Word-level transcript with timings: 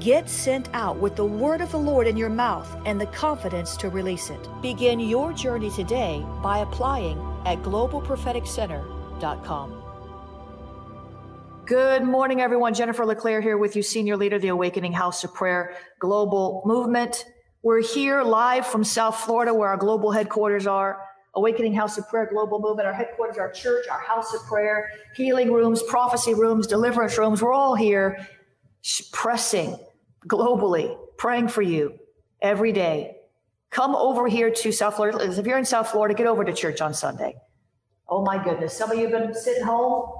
Get 0.00 0.28
sent 0.30 0.68
out 0.74 0.98
with 0.98 1.16
the 1.16 1.24
word 1.24 1.60
of 1.60 1.72
the 1.72 1.78
Lord 1.78 2.06
in 2.06 2.16
your 2.16 2.28
mouth 2.28 2.72
and 2.84 3.00
the 3.00 3.06
confidence 3.06 3.76
to 3.78 3.88
release 3.88 4.30
it. 4.30 4.48
Begin 4.62 5.00
your 5.00 5.32
journey 5.32 5.70
today 5.70 6.24
by 6.40 6.58
applying 6.58 7.18
at 7.44 7.60
globalpropheticcenter.com. 7.62 9.82
Good 11.66 12.04
morning, 12.04 12.40
everyone. 12.40 12.74
Jennifer 12.74 13.04
LeClaire 13.04 13.40
here 13.40 13.58
with 13.58 13.74
you, 13.74 13.82
Senior 13.82 14.16
Leader 14.16 14.36
of 14.36 14.42
the 14.42 14.46
Awakening 14.48 14.92
House 14.92 15.24
of 15.24 15.34
Prayer 15.34 15.74
Global 15.98 16.62
Movement. 16.64 17.24
We're 17.62 17.82
here 17.82 18.22
live 18.22 18.68
from 18.68 18.84
South 18.84 19.16
Florida, 19.16 19.52
where 19.52 19.68
our 19.68 19.76
global 19.76 20.12
headquarters 20.12 20.68
are. 20.68 21.00
Awakening 21.34 21.74
House 21.74 21.98
of 21.98 22.08
Prayer 22.08 22.28
Global 22.32 22.60
Movement, 22.60 22.86
our 22.86 22.94
headquarters, 22.94 23.36
our 23.36 23.50
church, 23.50 23.88
our 23.88 23.98
house 23.98 24.32
of 24.32 24.46
prayer, 24.46 24.90
healing 25.16 25.52
rooms, 25.52 25.82
prophecy 25.82 26.34
rooms, 26.34 26.68
deliverance 26.68 27.18
rooms. 27.18 27.42
We're 27.42 27.52
all 27.52 27.74
here 27.74 28.28
pressing 29.12 29.76
globally, 30.26 30.96
praying 31.16 31.48
for 31.48 31.62
you 31.62 31.98
every 32.40 32.72
day. 32.72 33.16
Come 33.70 33.94
over 33.94 34.28
here 34.28 34.50
to 34.50 34.72
South 34.72 34.96
Florida. 34.96 35.18
If 35.20 35.46
you're 35.46 35.58
in 35.58 35.64
South 35.64 35.90
Florida, 35.90 36.14
get 36.14 36.26
over 36.26 36.44
to 36.44 36.52
church 36.52 36.80
on 36.80 36.94
Sunday. 36.94 37.36
Oh 38.08 38.24
my 38.24 38.42
goodness. 38.42 38.76
Some 38.76 38.90
of 38.90 38.98
you 38.98 39.08
have 39.08 39.12
been 39.12 39.34
sitting 39.34 39.64
home 39.64 40.10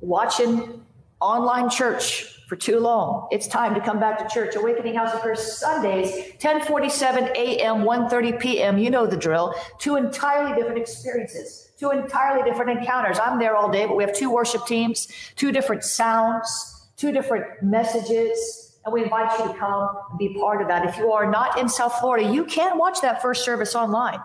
watching 0.00 0.84
online 1.20 1.68
church 1.68 2.36
for 2.48 2.56
too 2.56 2.80
long. 2.80 3.28
It's 3.30 3.46
time 3.46 3.74
to 3.74 3.80
come 3.80 4.00
back 4.00 4.18
to 4.18 4.32
church. 4.32 4.56
Awakening 4.56 4.94
House 4.94 5.14
of 5.14 5.20
Prayer 5.20 5.36
Sundays, 5.36 6.10
1047 6.40 7.24
a.m., 7.36 7.82
1.30 7.82 8.40
p.m. 8.40 8.78
You 8.78 8.90
know 8.90 9.06
the 9.06 9.16
drill. 9.16 9.54
Two 9.78 9.96
entirely 9.96 10.54
different 10.56 10.78
experiences, 10.78 11.70
two 11.78 11.90
entirely 11.90 12.48
different 12.50 12.78
encounters. 12.78 13.18
I'm 13.18 13.38
there 13.38 13.54
all 13.54 13.70
day, 13.70 13.86
but 13.86 13.96
we 13.96 14.02
have 14.02 14.16
two 14.16 14.30
worship 14.30 14.66
teams, 14.66 15.06
two 15.36 15.52
different 15.52 15.84
sounds, 15.84 16.88
two 16.96 17.12
different 17.12 17.62
messages 17.62 18.69
and 18.84 18.94
we 18.94 19.02
invite 19.02 19.38
you 19.38 19.52
to 19.52 19.58
come 19.58 19.88
and 20.10 20.18
be 20.18 20.34
part 20.40 20.62
of 20.62 20.68
that. 20.68 20.86
If 20.86 20.96
you 20.96 21.12
are 21.12 21.30
not 21.30 21.58
in 21.58 21.68
South 21.68 22.00
Florida, 22.00 22.32
you 22.32 22.44
can 22.44 22.78
watch 22.78 23.02
that 23.02 23.20
first 23.20 23.44
service 23.44 23.74
online 23.74 24.20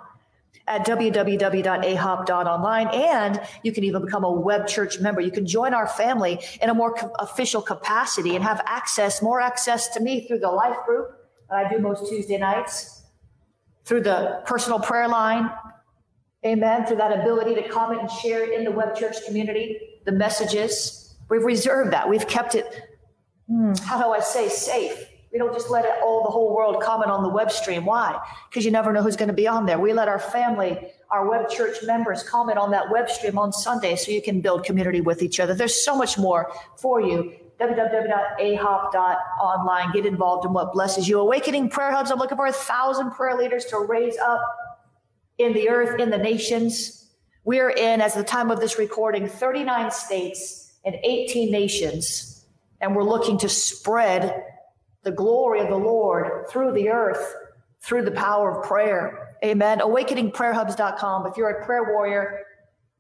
at 0.68 0.86
www.ahop.online. 0.86 2.88
And 2.88 3.42
you 3.64 3.72
can 3.72 3.84
even 3.84 4.06
become 4.06 4.24
a 4.24 4.32
web 4.32 4.68
church 4.68 5.00
member. 5.00 5.22
You 5.22 5.32
can 5.32 5.46
join 5.46 5.74
our 5.74 5.88
family 5.88 6.40
in 6.62 6.70
a 6.70 6.74
more 6.74 6.94
co- 6.94 7.12
official 7.20 7.62
capacity 7.62 8.36
and 8.36 8.44
have 8.44 8.62
access, 8.66 9.22
more 9.22 9.42
access 9.42 9.90
to 9.90 10.00
me 10.00 10.28
through 10.28 10.40
the 10.40 10.50
life 10.50 10.78
group 10.86 11.10
that 11.50 11.66
I 11.66 11.70
do 11.70 11.80
most 11.80 12.10
Tuesday 12.10 12.38
nights, 12.38 13.04
through 13.84 14.02
the 14.02 14.42
personal 14.46 14.80
prayer 14.80 15.08
line. 15.08 15.52
Amen. 16.46 16.86
Through 16.86 16.98
that 16.98 17.20
ability 17.20 17.56
to 17.56 17.68
comment 17.70 18.02
and 18.02 18.12
share 18.12 18.52
in 18.52 18.64
the 18.64 18.72
web 18.72 18.96
church 18.96 19.16
community, 19.26 19.80
the 20.06 20.12
messages. 20.12 21.16
We've 21.30 21.44
reserved 21.44 21.92
that. 21.92 22.08
We've 22.08 22.28
kept 22.28 22.56
it. 22.56 22.95
Hmm. 23.48 23.74
how 23.84 24.02
do 24.02 24.12
I 24.12 24.20
say 24.20 24.50
safe? 24.50 25.08
We 25.36 25.40
don't 25.40 25.54
just 25.54 25.70
let 25.70 25.84
it, 25.84 25.92
all 26.02 26.24
the 26.24 26.30
whole 26.30 26.56
world 26.56 26.82
comment 26.82 27.12
on 27.12 27.22
the 27.22 27.28
web 27.28 27.52
stream. 27.52 27.84
Why? 27.84 28.18
Because 28.50 28.64
you 28.64 28.72
never 28.72 28.94
know 28.94 29.04
who's 29.04 29.18
going 29.18 29.28
to 29.28 29.34
be 29.34 29.48
on 29.48 29.66
there. 29.66 29.78
We 29.78 29.92
let 29.92 30.08
our 30.08 30.18
family, 30.18 30.94
our 31.12 31.30
web 31.30 31.50
church 31.50 31.76
members 31.84 32.24
comment 32.24 32.58
on 32.58 32.72
that 32.72 32.90
web 32.90 33.10
stream 33.10 33.38
on 33.38 33.52
Sunday 33.52 33.98
so 33.98 34.12
you 34.12 34.22
can 34.22 34.40
build 34.40 34.64
community 34.64 35.02
with 35.02 35.22
each 35.22 35.42
other. 35.42 35.54
There's 35.54 35.84
so 35.84 35.94
much 35.94 36.18
more 36.18 36.54
for 36.78 37.02
you. 37.02 37.34
www.ahop.online. 37.60 39.92
Get 39.92 40.06
involved 40.06 40.46
in 40.46 40.54
what 40.54 40.72
blesses 40.72 41.10
you. 41.10 41.20
Awakening 41.20 41.70
Prayer 41.70 41.92
Hubs. 41.92 42.12
I'm 42.12 42.18
looking 42.18 42.38
for 42.38 42.48
a 42.48 42.54
thousand 42.54 43.12
prayer 43.12 43.36
leaders 43.36 43.66
to 43.66 43.80
raise 43.80 44.18
up 44.18 44.40
in 45.38 45.52
the 45.52 45.68
earth, 45.68 46.00
in 46.00 46.12
the 46.12 46.18
nations. 46.18 47.10
We're 47.44 47.72
in, 47.72 48.00
as 48.00 48.14
the 48.14 48.24
time 48.24 48.52
of 48.52 48.62
this 48.62 48.80
recording, 48.80 49.28
39 49.28 49.92
states 49.92 50.72
and 50.86 50.96
18 51.04 51.52
nations 51.52 52.35
and 52.86 52.96
we're 52.96 53.04
looking 53.04 53.40
to 53.40 53.50
spread 53.50 54.44
the 55.02 55.12
glory 55.12 55.60
of 55.60 55.70
the 55.70 55.76
Lord 55.76 56.48
through 56.52 56.74
the 56.74 56.90
earth 56.90 57.36
through 57.82 58.04
the 58.04 58.12
power 58.12 58.60
of 58.60 58.68
prayer. 58.68 59.36
Amen. 59.44 59.80
AwakeningPrayerHubs.com. 59.80 61.26
If 61.26 61.36
you're 61.36 61.50
a 61.50 61.66
prayer 61.66 61.92
warrior, 61.92 62.42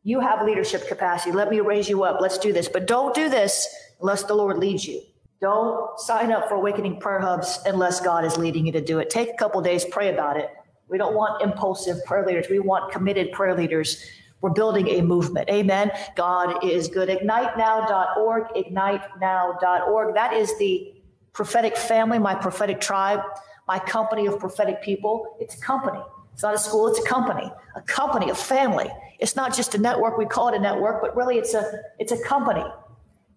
you 0.01 0.19
have 0.21 0.43
leadership 0.43 0.87
capacity. 0.87 1.31
Let 1.31 1.51
me 1.51 1.59
raise 1.59 1.87
you 1.87 2.03
up. 2.03 2.19
Let's 2.19 2.39
do 2.39 2.51
this. 2.51 2.67
But 2.67 2.87
don't 2.87 3.13
do 3.13 3.29
this 3.29 3.67
unless 4.01 4.23
the 4.23 4.33
Lord 4.33 4.57
leads 4.57 4.87
you. 4.87 5.03
Don't 5.39 5.99
sign 5.99 6.31
up 6.31 6.49
for 6.49 6.55
Awakening 6.55 6.99
Prayer 6.99 7.19
Hubs 7.19 7.59
unless 7.67 8.01
God 8.01 8.25
is 8.25 8.37
leading 8.37 8.65
you 8.65 8.71
to 8.71 8.81
do 8.81 8.97
it. 8.97 9.11
Take 9.11 9.29
a 9.29 9.37
couple 9.37 9.61
days, 9.61 9.85
pray 9.85 10.11
about 10.11 10.37
it. 10.37 10.49
We 10.89 10.97
don't 10.97 11.13
want 11.13 11.43
impulsive 11.43 12.03
prayer 12.05 12.25
leaders. 12.25 12.47
We 12.49 12.57
want 12.57 12.91
committed 12.91 13.31
prayer 13.33 13.55
leaders 13.55 14.03
we're 14.45 14.51
building 14.51 14.87
a 14.89 15.01
movement. 15.01 15.49
Amen. 15.49 15.89
God 16.15 16.63
is 16.63 16.87
good. 16.87 17.09
IgniteNow.org, 17.09 18.43
ignitenow.org. 18.55 20.13
That 20.13 20.33
is 20.33 20.55
the 20.59 20.93
prophetic 21.33 21.75
family, 21.75 22.19
my 22.19 22.35
prophetic 22.35 22.79
tribe, 22.79 23.21
my 23.67 23.79
company 23.79 24.27
of 24.27 24.37
prophetic 24.37 24.83
people. 24.83 25.35
It's 25.39 25.57
a 25.57 25.61
company. 25.61 25.97
It's 26.31 26.43
not 26.43 26.53
a 26.53 26.59
school, 26.59 26.87
it's 26.89 26.99
a 26.99 27.03
company, 27.07 27.51
a 27.75 27.81
company, 27.81 28.29
a 28.29 28.35
family. 28.35 28.87
It's 29.17 29.35
not 29.35 29.55
just 29.55 29.73
a 29.73 29.79
network. 29.79 30.15
We 30.15 30.27
call 30.27 30.49
it 30.49 30.55
a 30.55 30.59
network, 30.59 31.01
but 31.01 31.15
really 31.15 31.39
it's 31.39 31.55
a 31.55 31.79
it's 31.97 32.11
a 32.11 32.21
company. 32.21 32.65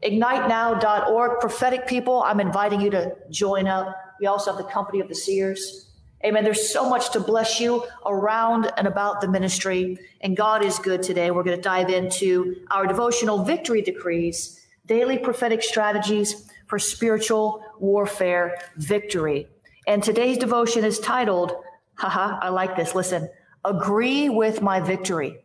IgniteNow.org, 0.03 1.41
prophetic 1.41 1.87
people. 1.87 2.23
I'm 2.23 2.39
inviting 2.39 2.83
you 2.83 2.91
to 2.91 3.17
join 3.31 3.67
up. 3.67 3.97
We 4.21 4.27
also 4.27 4.53
have 4.53 4.59
the 4.63 4.71
company 4.71 5.01
of 5.01 5.09
the 5.09 5.15
seers. 5.15 5.88
Amen. 6.25 6.43
There's 6.43 6.73
so 6.73 6.89
much 6.89 7.13
to 7.13 7.21
bless 7.21 7.61
you 7.61 7.85
around 8.05 8.73
and 8.77 8.89
about 8.89 9.21
the 9.21 9.29
ministry. 9.29 9.99
And 10.21 10.37
God 10.37 10.65
is 10.65 10.79
good 10.81 11.03
today. 11.03 11.31
We're 11.31 11.45
going 11.45 11.57
to 11.57 11.63
dive 11.63 11.91
into 11.91 12.57
our 12.73 12.87
devotional 12.87 13.45
victory 13.45 13.83
decrees, 13.83 14.61
daily 14.87 15.19
prophetic 15.19 15.63
strategies 15.63 16.51
for 16.67 16.79
spiritual 16.81 17.63
warfare 17.79 18.59
victory. 18.77 19.47
And 19.87 20.03
today's 20.03 20.39
devotion 20.39 20.85
is 20.85 20.99
titled, 20.99 21.53
haha, 21.95 22.39
I 22.43 22.49
like 22.49 22.77
this. 22.77 22.97
Listen, 22.97 23.29
agree 23.65 24.29
with 24.29 24.61
my 24.61 24.81
victory. 24.81 25.39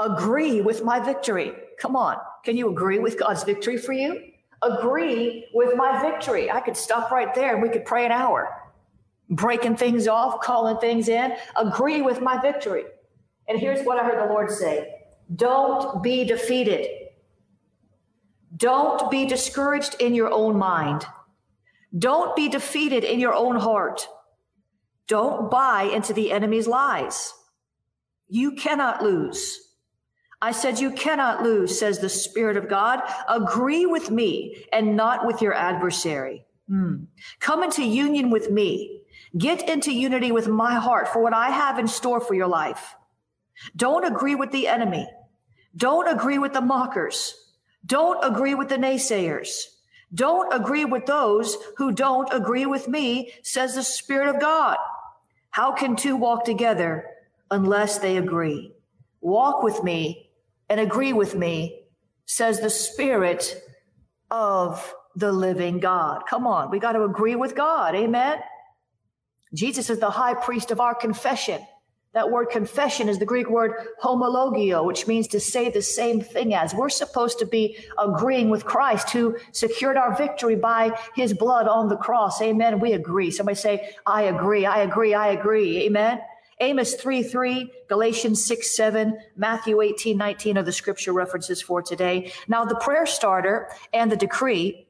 Agree 0.00 0.60
with 0.60 0.82
my 0.82 0.98
victory. 0.98 1.52
Come 1.78 1.94
on. 1.94 2.16
Can 2.44 2.56
you 2.56 2.70
agree 2.70 2.98
with 2.98 3.18
God's 3.18 3.44
victory 3.44 3.78
for 3.78 3.92
you? 3.92 4.20
Agree 4.62 5.46
with 5.54 5.76
my 5.76 6.02
victory. 6.02 6.50
I 6.50 6.60
could 6.60 6.76
stop 6.76 7.12
right 7.12 7.32
there 7.36 7.54
and 7.54 7.62
we 7.62 7.68
could 7.68 7.84
pray 7.84 8.04
an 8.04 8.10
hour 8.10 8.67
breaking 9.30 9.76
things 9.76 10.08
off, 10.08 10.40
calling 10.40 10.78
things 10.78 11.08
in, 11.08 11.34
agree 11.56 12.02
with 12.02 12.20
my 12.20 12.40
victory. 12.40 12.84
And 13.48 13.58
here's 13.58 13.84
what 13.84 13.98
I 13.98 14.04
heard 14.04 14.18
the 14.28 14.32
Lord 14.32 14.50
say 14.50 14.88
Don't 15.34 16.02
be 16.02 16.24
defeated. 16.24 16.86
Don't 18.56 19.10
be 19.10 19.26
discouraged 19.26 19.96
in 20.00 20.14
your 20.14 20.32
own 20.32 20.56
mind. 20.56 21.04
Don't 21.96 22.34
be 22.34 22.48
defeated 22.48 23.04
in 23.04 23.20
your 23.20 23.34
own 23.34 23.56
heart. 23.56 24.08
Don't 25.06 25.50
buy 25.50 25.84
into 25.84 26.12
the 26.12 26.32
enemy's 26.32 26.66
lies. 26.66 27.32
You 28.28 28.52
cannot 28.52 29.02
lose. 29.02 29.58
I 30.40 30.52
said, 30.52 30.78
You 30.78 30.92
cannot 30.92 31.42
lose, 31.42 31.78
says 31.78 31.98
the 31.98 32.08
Spirit 32.08 32.56
of 32.56 32.68
God. 32.68 33.00
Agree 33.28 33.86
with 33.86 34.10
me 34.10 34.64
and 34.72 34.96
not 34.96 35.26
with 35.26 35.42
your 35.42 35.54
adversary. 35.54 36.44
Hmm. 36.68 37.04
Come 37.40 37.62
into 37.62 37.82
union 37.82 38.30
with 38.30 38.50
me. 38.50 38.97
Get 39.38 39.68
into 39.68 39.92
unity 39.92 40.32
with 40.32 40.48
my 40.48 40.74
heart 40.74 41.08
for 41.08 41.22
what 41.22 41.34
I 41.34 41.50
have 41.50 41.78
in 41.78 41.86
store 41.86 42.20
for 42.20 42.34
your 42.34 42.48
life. 42.48 42.96
Don't 43.76 44.04
agree 44.04 44.34
with 44.34 44.50
the 44.50 44.66
enemy. 44.66 45.08
Don't 45.76 46.08
agree 46.08 46.38
with 46.38 46.52
the 46.52 46.60
mockers. 46.60 47.34
Don't 47.86 48.22
agree 48.24 48.54
with 48.54 48.68
the 48.68 48.76
naysayers. 48.76 49.64
Don't 50.12 50.52
agree 50.52 50.84
with 50.84 51.06
those 51.06 51.56
who 51.76 51.92
don't 51.92 52.32
agree 52.32 52.66
with 52.66 52.88
me, 52.88 53.32
says 53.42 53.74
the 53.74 53.82
Spirit 53.82 54.34
of 54.34 54.40
God. 54.40 54.78
How 55.50 55.72
can 55.72 55.96
two 55.96 56.16
walk 56.16 56.44
together 56.44 57.04
unless 57.50 57.98
they 57.98 58.16
agree? 58.16 58.72
Walk 59.20 59.62
with 59.62 59.82
me 59.82 60.30
and 60.68 60.80
agree 60.80 61.12
with 61.12 61.34
me, 61.34 61.82
says 62.26 62.60
the 62.60 62.70
Spirit 62.70 63.60
of 64.30 64.94
the 65.14 65.32
living 65.32 65.78
God. 65.78 66.22
Come 66.28 66.46
on, 66.46 66.70
we 66.70 66.78
got 66.78 66.92
to 66.92 67.02
agree 67.04 67.34
with 67.34 67.54
God. 67.54 67.94
Amen. 67.94 68.38
Jesus 69.54 69.90
is 69.90 69.98
the 69.98 70.10
high 70.10 70.34
priest 70.34 70.70
of 70.70 70.80
our 70.80 70.94
confession. 70.94 71.60
That 72.14 72.30
word 72.30 72.46
confession 72.46 73.08
is 73.08 73.18
the 73.18 73.26
Greek 73.26 73.50
word 73.50 73.72
homologeo, 74.02 74.84
which 74.84 75.06
means 75.06 75.28
to 75.28 75.40
say 75.40 75.70
the 75.70 75.82
same 75.82 76.20
thing 76.20 76.54
as. 76.54 76.74
We're 76.74 76.88
supposed 76.88 77.38
to 77.40 77.46
be 77.46 77.76
agreeing 77.98 78.48
with 78.48 78.64
Christ 78.64 79.10
who 79.10 79.36
secured 79.52 79.96
our 79.96 80.16
victory 80.16 80.56
by 80.56 80.98
his 81.14 81.34
blood 81.34 81.68
on 81.68 81.88
the 81.88 81.96
cross. 81.96 82.40
Amen. 82.40 82.80
We 82.80 82.92
agree. 82.94 83.30
Somebody 83.30 83.56
say, 83.56 83.90
I 84.06 84.22
agree, 84.22 84.64
I 84.64 84.80
agree, 84.80 85.14
I 85.14 85.28
agree. 85.28 85.84
Amen. 85.84 86.20
Amos 86.60 86.94
3 86.94 87.22
3, 87.22 87.70
Galatians 87.88 88.44
6 88.44 88.74
7, 88.74 89.18
Matthew 89.36 89.80
18 89.80 90.16
19 90.16 90.58
are 90.58 90.62
the 90.62 90.72
scripture 90.72 91.12
references 91.12 91.62
for 91.62 91.82
today. 91.82 92.32
Now, 92.48 92.64
the 92.64 92.74
prayer 92.74 93.06
starter 93.06 93.68
and 93.92 94.10
the 94.10 94.16
decree 94.16 94.88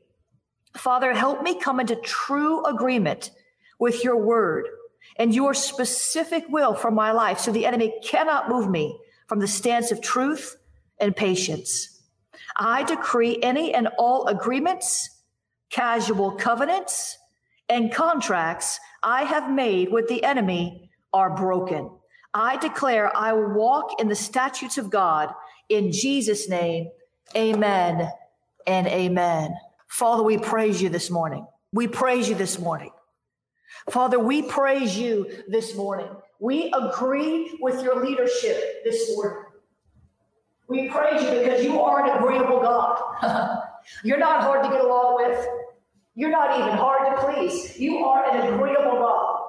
Father, 0.77 1.13
help 1.13 1.43
me 1.43 1.59
come 1.59 1.81
into 1.81 1.97
true 1.97 2.65
agreement 2.65 3.31
with 3.79 4.05
your 4.05 4.17
word 4.17 4.69
and 5.17 5.35
your 5.35 5.55
specific 5.55 6.45
will 6.49 6.75
for 6.75 6.91
my 6.91 7.13
life 7.13 7.39
so 7.39 7.53
the 7.53 7.67
enemy 7.67 7.95
cannot 8.05 8.49
move 8.49 8.69
me 8.69 8.99
from 9.27 9.41
the 9.41 9.49
stance 9.49 9.91
of 9.91 10.01
truth 10.01 10.57
and 10.99 11.15
patience. 11.15 12.01
I 12.57 12.83
decree 12.83 13.39
any 13.43 13.75
and 13.75 13.89
all 13.99 14.27
agreements, 14.27 15.11
casual 15.71 16.33
covenants, 16.33 17.17
and 17.69 17.93
contracts 17.93 18.81
I 19.03 19.25
have 19.25 19.51
made 19.51 19.93
with 19.93 20.09
the 20.09 20.25
enemy 20.25 20.91
are 21.13 21.35
broken. 21.37 21.91
I 22.35 22.57
declare 22.57 23.15
I 23.17 23.33
will 23.33 23.55
walk 23.55 24.01
in 24.01 24.09
the 24.09 24.15
statutes 24.15 24.79
of 24.79 24.91
God 24.91 25.33
in 25.69 25.93
Jesus' 25.93 26.49
name. 26.49 26.91
Amen 27.37 28.11
and 28.67 28.87
amen. 28.87 29.55
Father, 29.89 30.23
we 30.23 30.39
praise 30.39 30.83
you 30.83 30.89
this 30.89 31.11
morning. 31.11 31.47
We 31.73 31.87
praise 31.87 32.29
you 32.29 32.35
this 32.35 32.59
morning. 32.59 32.91
Father, 33.91 34.19
we 34.19 34.43
praise 34.43 34.97
you 34.97 35.31
this 35.49 35.75
morning. 35.75 36.09
We 36.41 36.73
agree 36.73 37.57
with 37.61 37.83
your 37.83 38.05
leadership 38.05 38.85
this 38.85 39.15
morning. 39.15 39.45
We 40.69 40.89
praise 40.89 41.23
you 41.23 41.31
because 41.31 41.65
you 41.65 41.81
are 41.81 42.05
an 42.05 42.19
agreeable 42.19 42.61
God. 42.61 43.01
You're 44.05 44.19
not 44.19 44.43
hard 44.43 44.63
to 44.65 44.69
get 44.69 44.81
along 44.81 45.17
with. 45.17 45.47
You're 46.15 46.31
not 46.31 46.59
even 46.59 46.77
hard 46.77 47.17
to 47.17 47.25
please. 47.25 47.79
You 47.79 48.05
are 48.05 48.29
an 48.31 48.55
agreeable 48.55 48.99
God. 48.99 49.45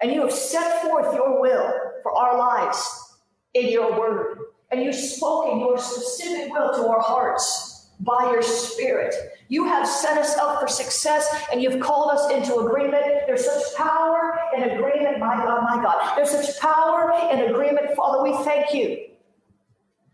And 0.00 0.12
you 0.12 0.20
have 0.22 0.32
set 0.32 0.82
forth 0.82 1.14
your 1.14 1.40
will 1.40 1.72
for 2.02 2.12
our 2.12 2.36
lives 2.36 3.16
in 3.54 3.68
your 3.68 3.98
word. 3.98 4.38
And 4.70 4.82
you've 4.82 4.94
spoken 4.94 5.60
your 5.60 5.78
specific 5.78 6.52
will 6.52 6.74
to 6.74 6.86
our 6.88 7.00
hearts 7.00 7.90
by 8.00 8.30
your 8.30 8.42
spirit. 8.42 9.14
You 9.48 9.64
have 9.64 9.88
set 9.88 10.18
us 10.18 10.36
up 10.36 10.60
for 10.60 10.68
success 10.68 11.26
and 11.50 11.62
you've 11.62 11.80
called 11.80 12.10
us 12.10 12.30
into 12.30 12.58
agreement. 12.58 13.04
There's 13.26 13.44
such 13.44 13.74
power 13.76 14.38
in 14.54 14.62
agreement. 14.62 15.18
My 15.18 15.36
God, 15.36 15.62
my 15.62 15.82
God. 15.82 16.16
There's 16.16 16.30
such 16.30 16.60
power 16.60 17.12
in 17.32 17.50
agreement. 17.50 17.94
Father, 17.96 18.22
we 18.22 18.36
thank 18.44 18.74
you. 18.74 19.06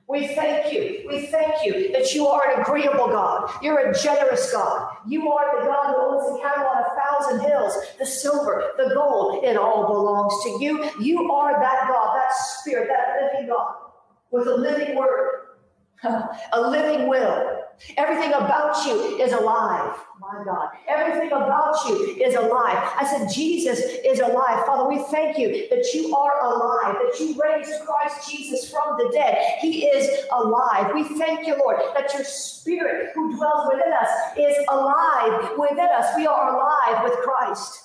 We 0.07 0.29
thank 0.29 0.73
you. 0.73 1.05
We 1.09 1.27
thank 1.27 1.65
you 1.65 1.91
that 1.93 2.13
you 2.13 2.27
are 2.27 2.43
an 2.53 2.61
agreeable 2.61 3.09
God. 3.09 3.51
You're 3.63 3.91
a 3.91 3.99
generous 3.99 4.53
God. 4.53 4.97
You 5.09 5.33
are 5.33 5.61
the 5.61 5.67
God 5.67 5.87
who 5.87 5.97
owns 5.97 6.37
the 6.37 6.47
cattle 6.47 6.67
on 6.67 6.85
a 6.85 6.91
thousand 6.95 7.51
hills, 7.51 7.75
the 7.99 8.05
silver, 8.05 8.73
the 8.77 8.95
gold. 8.95 9.43
It 9.43 9.57
all 9.57 9.87
belongs 9.87 10.35
to 10.45 10.63
you. 10.63 10.91
You 11.01 11.33
are 11.33 11.59
that 11.59 11.89
God, 11.89 12.17
that 12.17 12.33
spirit, 12.35 12.89
that 12.89 13.33
living 13.33 13.49
God 13.49 13.75
with 14.31 14.47
a 14.47 14.55
living 14.55 14.97
word, 14.97 15.44
a 16.05 16.61
living 16.61 17.09
will, 17.09 17.65
Everything 17.97 18.33
about 18.33 18.87
you 18.87 19.19
is 19.21 19.33
alive. 19.33 19.95
My 20.19 20.43
God. 20.45 20.69
Everything 20.89 21.29
about 21.29 21.77
you 21.87 22.17
is 22.25 22.35
alive. 22.35 22.79
I 22.97 23.05
said, 23.05 23.29
Jesus 23.33 23.79
is 23.79 24.21
alive. 24.21 24.65
Father, 24.65 24.89
we 24.89 25.03
thank 25.11 25.39
you 25.39 25.69
that 25.69 25.93
you 25.93 26.15
are 26.17 26.41
alive, 26.45 26.97
that 27.05 27.21
you 27.21 27.41
raised 27.41 27.73
Christ 27.85 28.31
Jesus 28.31 28.71
from 28.71 28.97
the 28.97 29.11
dead. 29.13 29.37
He 29.61 29.87
is 29.87 30.25
alive. 30.33 30.93
We 30.95 31.05
thank 31.19 31.47
you, 31.47 31.57
Lord, 31.59 31.77
that 31.95 32.13
your 32.15 32.25
spirit 32.25 33.11
who 33.15 33.37
dwells 33.37 33.69
within 33.73 33.93
us 33.93 34.09
is 34.39 34.57
alive 34.71 35.51
within 35.59 35.89
us. 35.95 36.17
We 36.17 36.27
are 36.27 36.55
alive 36.55 37.05
with 37.05 37.19
Christ 37.21 37.81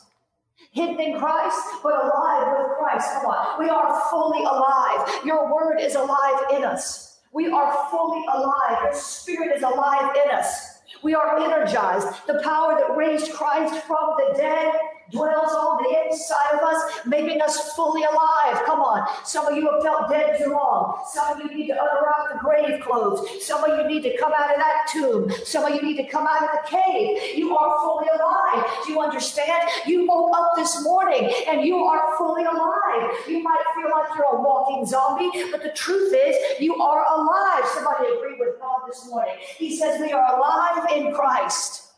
hidden 0.71 0.99
in 0.99 1.17
Christ, 1.17 1.59
but 1.81 1.93
alive 1.93 2.55
with 2.59 2.77
Christ. 2.77 3.07
Come 3.13 3.25
on. 3.25 3.59
We 3.59 3.69
are 3.69 4.01
fully 4.11 4.43
alive. 4.43 5.25
Your 5.25 5.51
word 5.51 5.79
is 5.81 5.95
alive 5.95 6.43
in 6.53 6.63
us. 6.63 7.08
We 7.31 7.51
are 7.51 7.87
fully 7.91 8.25
alive. 8.33 8.79
Your 8.83 8.93
spirit 8.93 9.55
is 9.55 9.63
alive 9.63 10.15
in 10.25 10.31
us. 10.31 10.79
We 11.03 11.13
are 11.13 11.37
energized. 11.37 12.07
The 12.27 12.41
power 12.43 12.75
that 12.79 12.95
raised 12.95 13.31
Christ 13.33 13.85
from 13.85 14.15
the 14.17 14.33
dead 14.35 14.73
dwells 15.11 15.51
on 15.51 15.83
the 15.83 16.05
inside 16.05 16.53
of 16.53 16.61
us, 16.61 17.05
making 17.05 17.41
us 17.41 17.73
fully 17.73 18.03
alive. 18.03 18.63
Come 18.65 18.79
on. 18.79 19.07
Some 19.23 19.47
of 19.47 19.55
you 19.55 19.69
have 19.69 19.81
felt 19.83 20.09
dead 20.09 20.37
too 20.37 20.51
long. 20.51 21.01
Some 21.11 21.33
of 21.33 21.39
you 21.39 21.57
need 21.57 21.67
to 21.67 21.73
unwrap 21.73 22.33
the 22.33 22.39
grave 22.39 22.81
clothes. 22.81 23.45
Some 23.45 23.63
of 23.63 23.77
you 23.77 23.87
need 23.87 24.03
to 24.03 24.17
come 24.17 24.33
out 24.37 24.51
of 24.51 24.57
that 24.57 24.87
tomb. 24.91 25.31
Some 25.43 25.65
of 25.65 25.73
you 25.73 25.81
need 25.81 25.97
to 25.97 26.07
come 26.07 26.27
out 26.27 26.43
of 26.43 26.49
the 26.51 26.69
cave. 26.69 27.37
You 27.37 27.57
are 27.57 27.79
fully 27.79 28.07
alive. 28.07 28.65
Do 28.85 28.93
you 28.93 28.99
understand? 28.99 29.69
You 29.85 30.07
woke 30.07 30.35
up 30.35 30.51
this 30.55 30.83
morning 30.83 31.31
and 31.47 31.63
you 31.63 31.77
are 31.77 32.17
fully 32.17 32.43
alive. 32.43 33.11
You 33.27 33.41
might 33.43 33.63
feel 33.75 33.89
like 33.91 34.09
you're 34.15 34.37
a 34.37 34.41
walking 34.41 34.85
zombie, 34.85 35.31
but 35.51 35.63
the 35.63 35.71
truth 35.71 36.13
is 36.13 36.59
you 36.59 36.75
are 36.81 37.05
alive. 37.13 37.63
Somebody 37.73 38.07
agree 38.15 38.35
with 38.39 38.59
God 38.59 38.81
this 38.87 39.07
morning. 39.07 39.35
He 39.57 39.75
says 39.75 39.99
we 39.99 40.11
are 40.11 40.37
alive 40.37 40.91
in 40.91 41.13
Christ. 41.13 41.88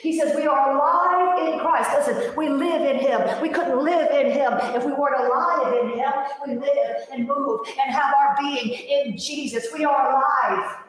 He 0.00 0.18
says 0.18 0.34
we 0.34 0.46
are 0.46 0.72
alive 0.72 1.46
in 1.46 1.58
Christ. 1.58 1.90
Listen, 1.94 2.34
we 2.36 2.48
live 2.48 2.82
in 2.82 2.96
Him. 2.96 3.42
We 3.42 3.48
couldn't 3.50 3.84
live 3.84 4.10
in 4.10 4.32
Him 4.32 4.52
if 4.74 4.84
we 4.84 4.92
weren't 4.92 5.20
alive 5.20 5.74
in 5.82 5.98
Him. 5.98 6.12
We 6.46 6.54
live 6.56 6.96
and 7.12 7.26
move 7.26 7.60
and 7.80 7.94
have 7.94 8.14
our 8.14 8.36
being 8.40 8.70
in 8.70 9.18
Jesus. 9.18 9.66
We 9.72 9.84
are 9.84 10.10
alive. 10.10 10.83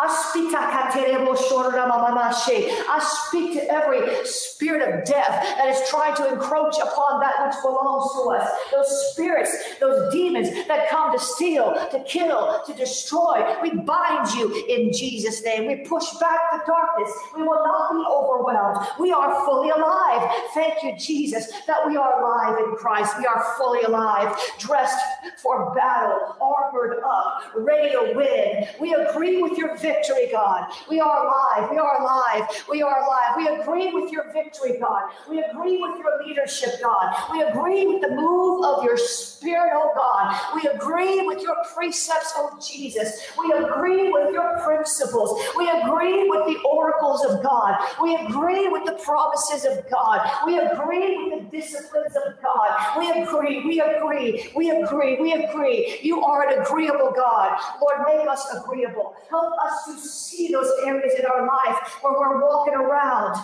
I 0.00 0.06
speak 3.28 3.52
to 3.54 3.72
every 3.72 4.26
spirit 4.26 4.82
of 4.82 5.04
death 5.04 5.56
that 5.56 5.68
is 5.68 5.88
trying 5.90 6.14
to 6.16 6.32
encroach 6.32 6.76
upon 6.78 7.20
that 7.20 7.46
which 7.46 7.56
belongs 7.62 8.12
to 8.12 8.30
us. 8.30 8.48
Those 8.70 9.10
spirits, 9.10 9.50
those 9.80 10.12
demons 10.12 10.50
that 10.68 10.88
come 10.88 11.10
to 11.12 11.18
steal, 11.18 11.74
to 11.90 12.00
kill, 12.04 12.62
to 12.66 12.74
destroy. 12.74 13.44
We 13.60 13.70
bind 13.70 14.32
you 14.34 14.64
in 14.68 14.92
Jesus' 14.92 15.42
name. 15.42 15.66
We 15.66 15.76
push 15.84 16.08
back 16.20 16.38
the 16.52 16.60
darkness. 16.66 17.10
We 17.34 17.42
will 17.42 17.64
not 17.64 17.90
be 17.92 18.04
overwhelmed. 18.08 18.86
We 19.00 19.10
are 19.10 19.44
fully 19.44 19.70
alive. 19.70 20.30
Thank 20.54 20.84
you, 20.84 20.94
Jesus, 20.96 21.50
that 21.66 21.84
we 21.86 21.96
are 21.96 22.22
alive 22.22 22.58
in 22.64 22.76
Christ. 22.76 23.18
We 23.18 23.26
are 23.26 23.42
fully 23.56 23.82
alive, 23.82 24.38
dressed 24.58 24.98
for 25.42 25.74
battle, 25.74 26.36
armored 26.40 27.02
up, 27.04 27.42
ready 27.56 27.90
to 27.92 28.12
win. 28.14 28.68
We 28.80 28.94
agree 28.94 29.42
with 29.42 29.58
your 29.58 29.76
victory, 29.88 30.28
God. 30.30 30.70
We 30.88 31.00
are 31.00 31.18
alive. 31.24 31.70
We 31.70 31.78
are 31.78 32.02
alive. 32.02 32.44
We 32.70 32.82
are 32.82 32.98
alive. 33.04 33.30
We 33.36 33.46
agree 33.60 33.92
with 33.92 34.12
your 34.12 34.26
victory, 34.32 34.78
God. 34.78 35.02
We 35.28 35.42
agree 35.42 35.80
with 35.80 35.98
your 35.98 36.12
leadership, 36.26 36.80
God. 36.82 37.06
We 37.32 37.42
agree 37.42 37.86
with 37.86 38.02
the 38.02 38.14
move 38.14 38.64
of 38.64 38.84
your 38.84 38.96
spirit, 38.96 39.72
oh 39.74 39.92
God. 39.94 40.24
We 40.56 40.68
agree 40.68 41.26
with 41.26 41.40
your 41.42 41.56
precepts, 41.74 42.32
oh 42.36 42.58
Jesus. 42.60 43.08
We 43.38 43.52
agree 43.52 44.12
with 44.12 44.32
your 44.32 44.58
principles. 44.64 45.40
We 45.56 45.70
agree 45.70 46.28
with 46.28 46.46
the 46.46 46.58
oracles 46.68 47.24
of 47.24 47.42
God. 47.42 47.76
We 48.02 48.16
agree 48.16 48.68
with 48.68 48.84
the 48.84 48.98
promises 49.04 49.64
of 49.64 49.88
God. 49.90 50.18
We 50.46 50.58
agree 50.58 51.16
with 51.18 51.50
the 51.50 51.58
disciplines 51.58 52.14
of 52.16 52.34
God. 52.42 52.98
We 52.98 53.22
agree. 53.22 53.64
We 53.64 53.80
agree. 53.80 54.50
We 54.54 54.70
agree. 54.70 55.20
We 55.20 55.32
agree. 55.32 55.98
You 56.02 56.22
are 56.22 56.48
an 56.48 56.60
agreeable 56.60 57.12
God. 57.14 57.58
Lord, 57.80 58.06
make 58.06 58.28
us 58.28 58.44
agreeable. 58.54 59.14
Help 59.30 59.52
us 59.66 59.77
to 59.86 59.98
see 59.98 60.52
those 60.52 60.70
areas 60.84 61.14
in 61.18 61.26
our 61.26 61.46
life 61.46 61.98
where 62.02 62.12
we're 62.12 62.42
walking 62.42 62.74
around 62.74 63.36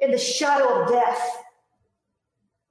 in 0.00 0.10
the 0.10 0.18
shadow 0.18 0.82
of 0.82 0.88
death. 0.90 1.20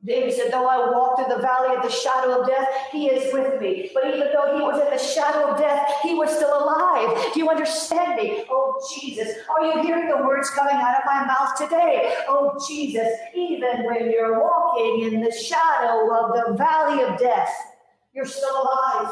David 0.06 0.34
said, 0.34 0.52
Though 0.52 0.68
I 0.68 0.92
walk 0.92 1.18
through 1.18 1.36
the 1.36 1.42
valley 1.42 1.76
of 1.76 1.82
the 1.82 1.90
shadow 1.90 2.40
of 2.40 2.48
death, 2.48 2.68
he 2.92 3.08
is 3.08 3.34
with 3.34 3.60
me. 3.60 3.90
But 3.94 4.08
even 4.08 4.28
though 4.34 4.56
he 4.56 4.62
was 4.62 4.80
in 4.80 4.92
the 4.92 5.04
shadow 5.04 5.50
of 5.50 5.58
death, 5.58 5.90
he 6.04 6.14
was 6.14 6.30
still 6.30 6.54
alive. 6.56 7.34
Do 7.34 7.40
you 7.40 7.50
understand 7.50 8.22
me? 8.22 8.46
Oh, 8.50 8.80
Jesus. 8.96 9.30
Are 9.50 9.66
you 9.66 9.82
hearing 9.82 10.08
the 10.08 10.18
words 10.18 10.52
coming 10.52 10.76
out 10.76 11.00
of 11.00 11.06
my 11.06 11.26
mouth 11.26 11.58
today? 11.58 12.14
Oh, 12.28 12.56
Jesus. 12.68 13.08
Even 13.34 13.86
when 13.86 14.12
you're 14.12 14.40
walking 14.40 15.12
in 15.12 15.22
the 15.22 15.32
shadow 15.32 16.14
of 16.14 16.34
the 16.34 16.54
valley 16.56 17.02
of 17.04 17.18
death, 17.18 17.52
you're 18.14 18.26
still 18.26 18.62
alive. 18.62 19.12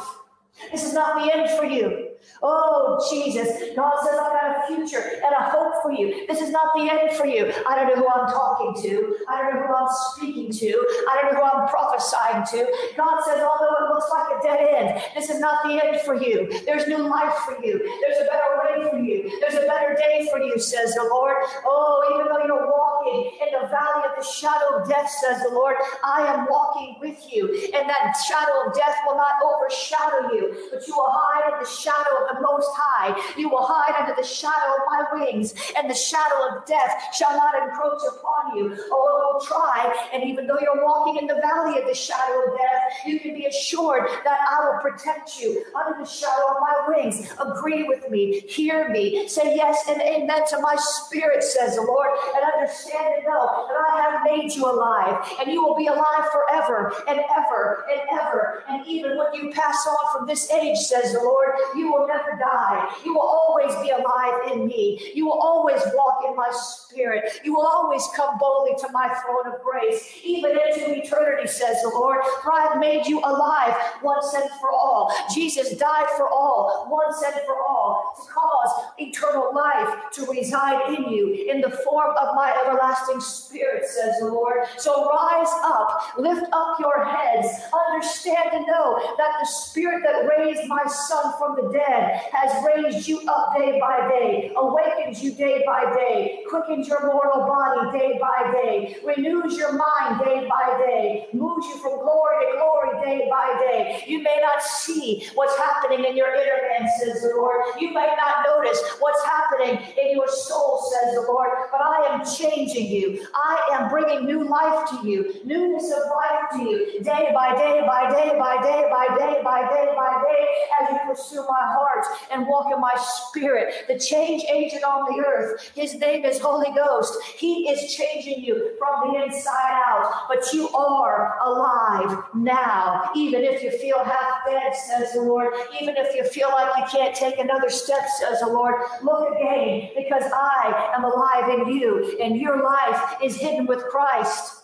This 0.72 0.86
is 0.86 0.94
not 0.94 1.26
the 1.26 1.34
end 1.34 1.50
for 1.58 1.66
you. 1.66 2.03
Oh, 2.42 3.00
Jesus. 3.10 3.76
God 3.76 3.94
says, 4.04 4.20
I've 4.20 4.34
got 4.34 4.64
a 4.64 4.68
future 4.68 5.00
and 5.00 5.34
a 5.34 5.44
hope 5.50 5.82
for 5.82 5.92
you. 5.92 6.26
This 6.28 6.42
is 6.42 6.50
not 6.50 6.74
the 6.76 6.90
end 6.90 7.12
for 7.16 7.26
you. 7.26 7.52
I 7.68 7.76
don't 7.76 7.88
know 7.88 8.02
who 8.04 8.10
I'm 8.10 8.28
talking 8.28 8.82
to. 8.84 9.18
I 9.30 9.42
don't 9.42 9.56
know 9.56 9.68
who 9.68 9.74
I'm 9.74 9.90
speaking 10.16 10.52
to. 10.52 10.72
I 11.10 11.22
don't 11.22 11.34
know 11.34 11.40
who 11.40 11.46
I'm 11.46 11.68
prophesying 11.70 12.44
to. 12.52 12.94
God 12.98 13.24
says, 13.24 13.40
although 13.40 13.76
it 13.80 13.94
looks 13.94 14.10
like 14.12 14.40
a 14.40 14.44
dead 14.44 14.60
end, 14.76 15.04
this 15.16 15.30
is 15.30 15.40
not 15.40 15.64
the 15.64 15.84
end 15.84 16.02
for 16.02 16.16
you. 16.16 16.48
There's 16.66 16.88
new 16.88 16.98
life 16.98 17.34
for 17.46 17.64
you. 17.64 17.80
There's 18.02 18.22
a 18.22 18.26
better 18.26 18.52
way 18.64 18.90
for 18.90 19.00
you. 19.00 19.40
There's 19.40 19.56
a 19.56 19.68
better 19.68 19.96
day 19.96 20.28
for 20.32 20.40
you, 20.40 20.60
says 20.60 20.94
the 20.96 21.04
Lord. 21.04 21.36
Oh, 21.66 22.12
even 22.14 22.28
though 22.28 22.46
you're 22.46 22.68
walking 22.68 23.32
in 23.40 23.62
the 23.62 23.68
valley 23.68 24.04
of 24.10 24.16
the 24.18 24.28
shadow 24.30 24.80
of 24.82 24.90
death, 24.90 25.10
says 25.22 25.42
the 25.44 25.54
Lord, 25.54 25.76
I 26.04 26.26
am 26.34 26.48
walking 26.50 26.96
with 27.00 27.20
you. 27.32 27.48
And 27.74 27.90
that 27.90 28.14
shadow 28.28 28.68
of 28.68 28.76
death 28.76 28.96
will 29.08 29.18
not 29.18 29.40
overshadow 29.44 30.34
you, 30.34 30.70
but 30.72 30.88
you 30.88 30.96
will 30.96 31.10
hide 31.10 31.54
in 31.54 31.60
the 31.60 31.70
shadow 31.70 32.13
of 32.22 32.36
the 32.36 32.42
Most 32.42 32.70
High. 32.76 33.16
You 33.38 33.50
will 33.50 33.64
hide 33.64 33.96
under 34.02 34.16
the 34.20 34.28
shadow 34.28 34.74
of 34.76 34.82
my 34.88 35.02
wings, 35.14 35.54
and 35.78 35.90
the 35.90 35.96
shadow 35.96 36.56
of 36.58 36.66
death 36.66 36.92
shall 37.14 37.36
not 37.36 37.56
encroach 37.64 38.02
upon 38.10 38.58
you. 38.58 38.76
Oh, 38.92 39.42
try, 39.48 39.94
and 40.14 40.24
even 40.24 40.48
though 40.48 40.60
you're 40.62 40.84
walking 40.84 41.18
in 41.22 41.28
the 41.28 41.42
valley 41.42 41.80
of 41.80 41.88
the 41.88 41.96
shadow 41.96 42.44
of 42.44 42.58
death, 42.58 42.82
you 43.06 43.20
can 43.20 43.34
be 43.34 43.46
assured 43.46 44.08
that 44.24 44.40
I 44.50 44.66
will 44.66 44.80
protect 44.82 45.40
you 45.40 45.64
under 45.76 46.00
the 46.00 46.06
shadow 46.06 46.52
of 46.52 46.58
my 46.60 46.96
wings. 46.96 47.32
Agree 47.40 47.84
with 47.84 48.10
me, 48.10 48.42
hear 48.42 48.90
me, 48.90 49.28
say 49.28 49.56
yes 49.56 49.84
and 49.88 50.02
amen 50.02 50.44
to 50.50 50.60
my 50.60 50.76
spirit, 50.78 51.44
says 51.44 51.76
the 51.76 51.82
Lord, 51.82 52.10
and 52.36 52.44
understand 52.54 53.14
and 53.16 53.26
know 53.26 53.68
that 53.68 53.78
I 53.78 54.02
have 54.02 54.22
made 54.24 54.54
you 54.54 54.66
alive, 54.66 55.26
and 55.40 55.52
you 55.52 55.64
will 55.64 55.76
be 55.76 55.88
alive 55.88 56.26
forever 56.32 56.94
and 57.08 57.20
ever 57.38 57.86
and 57.90 58.02
ever. 58.12 58.64
And 58.70 58.86
even 58.88 59.18
when 59.18 59.34
you 59.34 59.52
pass 59.52 59.86
on 59.88 60.18
from 60.18 60.28
this 60.28 60.50
age, 60.52 60.78
says 60.78 61.14
the 61.14 61.20
Lord, 61.20 61.50
you 61.76 61.92
will 61.92 62.03
never 62.08 62.38
die. 62.40 62.94
You 63.04 63.14
will 63.14 63.22
always 63.22 63.76
be 63.82 63.90
alive 63.90 64.52
in 64.52 64.68
me. 64.68 65.12
You 65.14 65.26
will 65.26 65.40
always 65.40 65.82
walk 65.94 66.20
in 66.28 66.36
my 66.36 66.52
spirit. 66.52 67.40
You 67.44 67.54
will 67.54 67.66
always 67.68 68.08
come 68.16 68.38
boldly 68.38 68.76
to 68.82 68.92
my 68.92 69.08
throne 69.22 69.54
of 69.54 69.62
grace, 69.64 70.20
even 70.24 70.52
into 70.52 70.98
eternity, 70.98 71.48
says 71.48 71.82
the 71.82 71.90
Lord. 71.90 72.20
For 72.44 72.54
I 72.54 72.68
have 72.70 72.80
made 72.80 73.06
you 73.08 73.20
alive 73.20 73.76
once 74.02 74.34
and 74.34 74.50
for 74.60 74.72
all. 74.72 75.14
Jesus 75.34 75.78
died 75.78 76.08
for 76.18 76.30
all, 76.30 76.88
once 76.90 77.22
and 77.24 77.36
for 77.46 77.62
all, 77.68 78.03
to 78.18 78.32
cause 78.32 78.72
eternal 78.98 79.54
life 79.54 80.12
to 80.14 80.26
reside 80.28 80.94
in 80.94 81.12
you 81.12 81.48
in 81.50 81.62
the 81.62 81.70
form 81.70 82.16
of 82.18 82.36
my 82.36 82.56
everlasting 82.66 83.20
spirit, 83.20 83.84
says 83.86 84.20
the 84.20 84.28
Lord. 84.28 84.66
So 84.78 85.10
rise 85.10 85.54
up, 85.64 86.18
lift 86.18 86.46
up 86.52 86.80
your 86.80 87.06
heads, 87.06 87.48
understand 87.90 88.50
and 88.54 88.68
know 88.68 89.00
that 89.18 89.38
the 89.40 89.48
spirit 89.48 90.04
that 90.04 90.28
raised 90.38 90.68
my 90.68 90.84
son 90.86 91.34
from 91.38 91.56
the 91.56 91.72
dead 91.72 92.22
has 92.32 92.64
raised 92.66 93.08
you 93.08 93.22
up 93.28 93.56
day 93.58 93.80
by 93.80 94.08
day, 94.10 94.52
awakens 94.56 95.24
you 95.24 95.34
day 95.34 95.64
by 95.66 95.94
day, 95.96 96.44
quickens 96.50 96.88
your 96.88 97.06
mortal 97.06 97.46
body 97.46 97.98
day 97.98 98.20
by 98.20 98.52
day, 98.52 98.98
renews 99.06 99.58
your 99.58 99.74
mind 99.74 100.20
day 100.24 100.48
by 100.50 100.78
day, 100.86 101.28
moves 101.34 101.68
you 101.68 101.78
from 101.78 102.00
glory 102.00 102.46
to 102.46 102.58
glory 102.58 103.06
day 103.06 103.28
by 103.30 103.58
day. 103.60 104.04
You 104.08 104.22
may 104.22 104.40
not 104.42 104.62
see 104.62 105.28
what's 105.36 105.58
happening 105.58 106.06
in 106.06 106.16
your 106.16 106.34
inner 106.34 106.60
man, 106.80 106.90
says 107.00 107.22
the 107.22 107.34
Lord. 107.36 107.64
You 107.80 107.93
may 107.94 108.14
not 108.18 108.46
notice 108.46 108.82
what's 109.00 109.24
happening 109.26 109.80
in 110.02 110.12
your 110.12 110.28
soul, 110.28 110.92
says 110.92 111.16
the 111.16 111.22
Lord, 111.22 111.50
but 111.72 111.82
I 111.82 112.14
am 112.14 112.26
changing 112.26 112.88
you. 112.88 113.26
I 113.34 113.70
am 113.74 113.90
bringing 113.90 114.26
new 114.26 114.48
life 114.48 114.90
to 114.90 115.08
you, 115.08 115.36
newness 115.46 115.92
of 115.92 116.04
life 116.10 116.50
to 116.54 116.64
you, 116.64 117.04
day 117.04 117.32
by 117.34 117.56
day 117.56 117.84
by 117.86 118.10
day 118.12 118.38
by 118.38 118.62
day 118.62 118.90
by 118.90 119.18
day 119.18 119.42
by 119.44 119.62
day 119.70 119.94
by 119.96 120.24
day 120.24 120.48
as 120.82 120.90
you 120.92 121.00
pursue 121.08 121.46
my 121.48 121.62
heart 121.62 122.06
and 122.32 122.48
walk 122.48 122.72
in 122.74 122.80
my 122.80 122.94
spirit. 122.98 123.74
The 123.88 124.00
change 124.00 124.44
agent 124.52 124.84
on 124.84 125.16
the 125.16 125.24
earth, 125.24 125.72
his 125.76 125.96
name 125.96 126.26
is 126.26 126.40
Holy 126.40 126.74
Ghost. 126.76 127.22
He 127.38 127.70
is 127.70 127.94
changing 127.96 128.44
you 128.44 128.76
from 128.78 129.14
the 129.14 129.24
inside 129.24 129.82
out, 129.88 130.28
but 130.28 130.52
you 130.54 130.70
are 130.70 131.38
alive 131.44 132.24
now, 132.34 133.10
even 133.16 133.44
if 133.44 133.62
you 133.64 133.72
feel 133.78 134.04
half 134.04 134.46
dead, 134.50 134.74
says 134.76 135.14
the 135.14 135.22
Lord. 135.22 135.54
Even 135.82 135.96
if 135.98 136.16
you 136.16 136.24
feel 136.24 136.50
like 136.50 136.76
you 136.78 137.00
can't 137.00 137.16
take 137.16 137.40
another 137.40 137.70
step, 137.70 137.83
says 137.88 138.40
the 138.40 138.48
Lord. 138.48 138.76
Look 139.02 139.36
again, 139.36 139.90
because 139.96 140.24
I 140.34 140.92
am 140.96 141.04
alive 141.04 141.60
in 141.60 141.74
you, 141.76 142.18
and 142.22 142.38
your 142.38 142.64
life 142.64 143.16
is 143.24 143.36
hidden 143.36 143.66
with 143.66 143.84
Christ. 143.86 144.64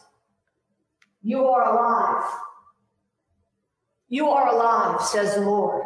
You 1.22 1.46
are 1.48 1.74
alive. 1.74 2.32
You 4.08 4.30
are 4.30 4.48
alive, 4.48 5.02
says 5.02 5.36
the 5.36 5.42
Lord. 5.42 5.84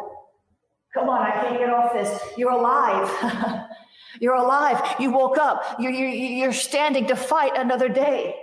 Come 0.94 1.08
on, 1.08 1.22
I 1.22 1.32
can't 1.32 1.58
get 1.58 1.70
off 1.70 1.92
this. 1.92 2.20
You're 2.36 2.52
alive. 2.52 3.66
you're 4.20 4.36
alive. 4.36 4.80
You 5.00 5.10
woke 5.10 5.38
up. 5.38 5.76
You're, 5.80 5.92
you're, 5.92 6.08
you're 6.08 6.52
standing 6.52 7.06
to 7.08 7.16
fight 7.16 7.52
another 7.56 7.88
day. 7.88 8.36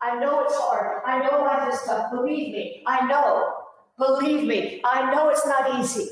I 0.00 0.18
know 0.18 0.44
it's 0.44 0.54
hard. 0.54 1.02
I 1.06 1.20
know 1.20 1.42
life 1.42 1.72
is 1.72 1.80
tough. 1.86 2.10
Believe 2.10 2.52
me. 2.52 2.82
I 2.86 3.06
know. 3.06 3.52
Believe 3.98 4.46
me. 4.46 4.80
I 4.84 5.14
know 5.14 5.28
it's 5.30 5.46
not 5.46 5.80
easy. 5.80 6.08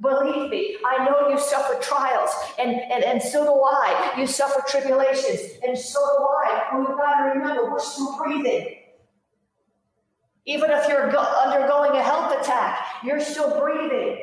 Believe 0.00 0.50
me, 0.50 0.76
I 0.84 1.04
know 1.04 1.28
you 1.28 1.38
suffer 1.38 1.80
trials, 1.80 2.30
and, 2.58 2.70
and, 2.70 3.04
and 3.04 3.22
so 3.22 3.44
do 3.44 3.52
I. 3.52 4.14
You 4.18 4.26
suffer 4.26 4.62
tribulations, 4.66 5.40
and 5.66 5.78
so 5.78 6.00
do 6.00 6.24
I. 6.24 6.68
But 6.72 6.80
we've 6.80 6.98
got 6.98 7.18
to 7.18 7.38
remember, 7.38 7.70
we're 7.70 7.78
still 7.78 8.18
breathing. 8.18 8.74
Even 10.46 10.70
if 10.70 10.88
you're 10.88 11.10
go- 11.10 11.18
undergoing 11.18 11.92
a 11.92 12.02
health 12.02 12.38
attack, 12.40 12.86
you're 13.04 13.20
still 13.20 13.58
breathing. 13.60 14.18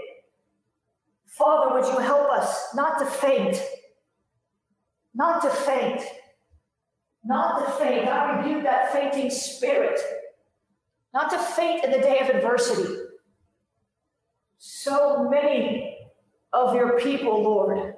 Father, 1.25 1.73
would 1.73 1.87
you 1.87 1.99
help 1.99 2.29
us 2.29 2.75
not 2.75 2.99
to 2.99 3.05
faint? 3.05 3.59
Not 5.15 5.41
to 5.41 5.49
faint. 5.49 6.01
Not 7.23 7.65
to 7.65 7.71
faint. 7.83 8.07
I 8.07 8.37
rebuke 8.41 8.63
that 8.63 8.91
fainting 8.91 9.31
spirit. 9.31 9.99
Not 11.13 11.29
to 11.31 11.39
faint 11.39 11.85
in 11.85 11.91
the 11.91 11.99
day 11.99 12.19
of 12.19 12.29
adversity. 12.29 12.93
So 14.83 15.29
many 15.29 15.95
of 16.53 16.73
your 16.73 16.99
people, 16.99 17.43
Lord, 17.43 17.93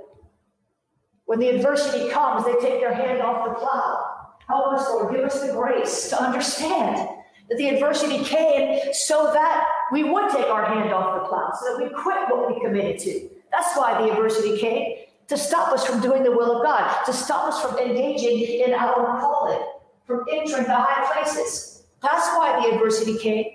when 1.24 1.40
the 1.40 1.48
adversity 1.48 2.10
comes, 2.10 2.44
they 2.44 2.56
take 2.56 2.82
their 2.82 2.94
hand 2.94 3.22
off 3.22 3.48
the 3.48 3.54
plow. 3.54 4.04
Help 4.50 4.74
us, 4.74 4.90
Lord. 4.90 5.16
Give 5.16 5.24
us 5.24 5.40
the 5.40 5.54
grace 5.54 6.10
to 6.10 6.22
understand 6.22 7.08
that 7.48 7.58
the 7.58 7.70
adversity 7.70 8.26
came 8.26 8.94
so 8.94 9.32
that 9.32 9.66
we 9.94 10.04
would 10.04 10.30
take 10.30 10.48
our 10.48 10.66
hand 10.66 10.92
off 10.92 11.22
the 11.22 11.30
plow, 11.30 11.54
so 11.58 11.78
that 11.78 11.84
we 11.86 11.90
quit 11.90 12.30
what 12.30 12.54
we 12.54 12.60
committed 12.60 13.00
to. 13.00 13.30
That's 13.50 13.78
why 13.78 14.02
the 14.02 14.12
adversity 14.12 14.58
came 14.58 15.06
to 15.30 15.38
stop 15.38 15.72
us 15.72 15.86
from 15.86 16.02
doing 16.02 16.24
the 16.24 16.32
will 16.32 16.58
of 16.58 16.64
God, 16.64 17.02
to 17.06 17.14
stop 17.14 17.46
us 17.46 17.62
from 17.62 17.80
engaging 17.80 18.60
in 18.62 18.74
our 18.74 19.22
calling, 19.22 19.66
from 20.06 20.26
entering 20.30 20.66
the 20.66 20.76
high 20.76 21.14
places. 21.14 21.84
That's 22.02 22.28
why 22.36 22.60
the 22.62 22.76
adversity 22.76 23.18
came. 23.18 23.46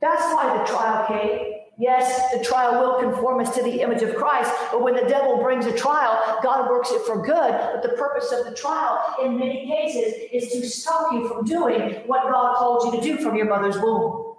That's 0.00 0.22
why 0.22 0.56
the 0.56 0.72
trial 0.72 1.06
came. 1.08 1.59
Yes, 1.80 2.30
the 2.30 2.44
trial 2.44 2.78
will 2.78 3.00
conform 3.00 3.40
us 3.40 3.54
to 3.54 3.62
the 3.62 3.80
image 3.80 4.02
of 4.02 4.14
Christ, 4.14 4.52
but 4.70 4.82
when 4.82 4.94
the 4.94 5.08
devil 5.08 5.38
brings 5.42 5.64
a 5.64 5.74
trial, 5.74 6.38
God 6.42 6.68
works 6.68 6.90
it 6.90 7.00
for 7.06 7.22
good. 7.24 7.52
But 7.72 7.82
the 7.82 7.96
purpose 7.96 8.30
of 8.32 8.44
the 8.44 8.54
trial, 8.54 9.16
in 9.24 9.38
many 9.38 9.66
cases, 9.66 10.12
is 10.30 10.52
to 10.52 10.68
stop 10.68 11.10
you 11.10 11.26
from 11.26 11.46
doing 11.46 12.02
what 12.04 12.30
God 12.30 12.56
called 12.56 12.84
you 12.84 13.00
to 13.00 13.02
do 13.02 13.24
from 13.24 13.34
your 13.34 13.46
mother's 13.46 13.78
womb. 13.78 14.34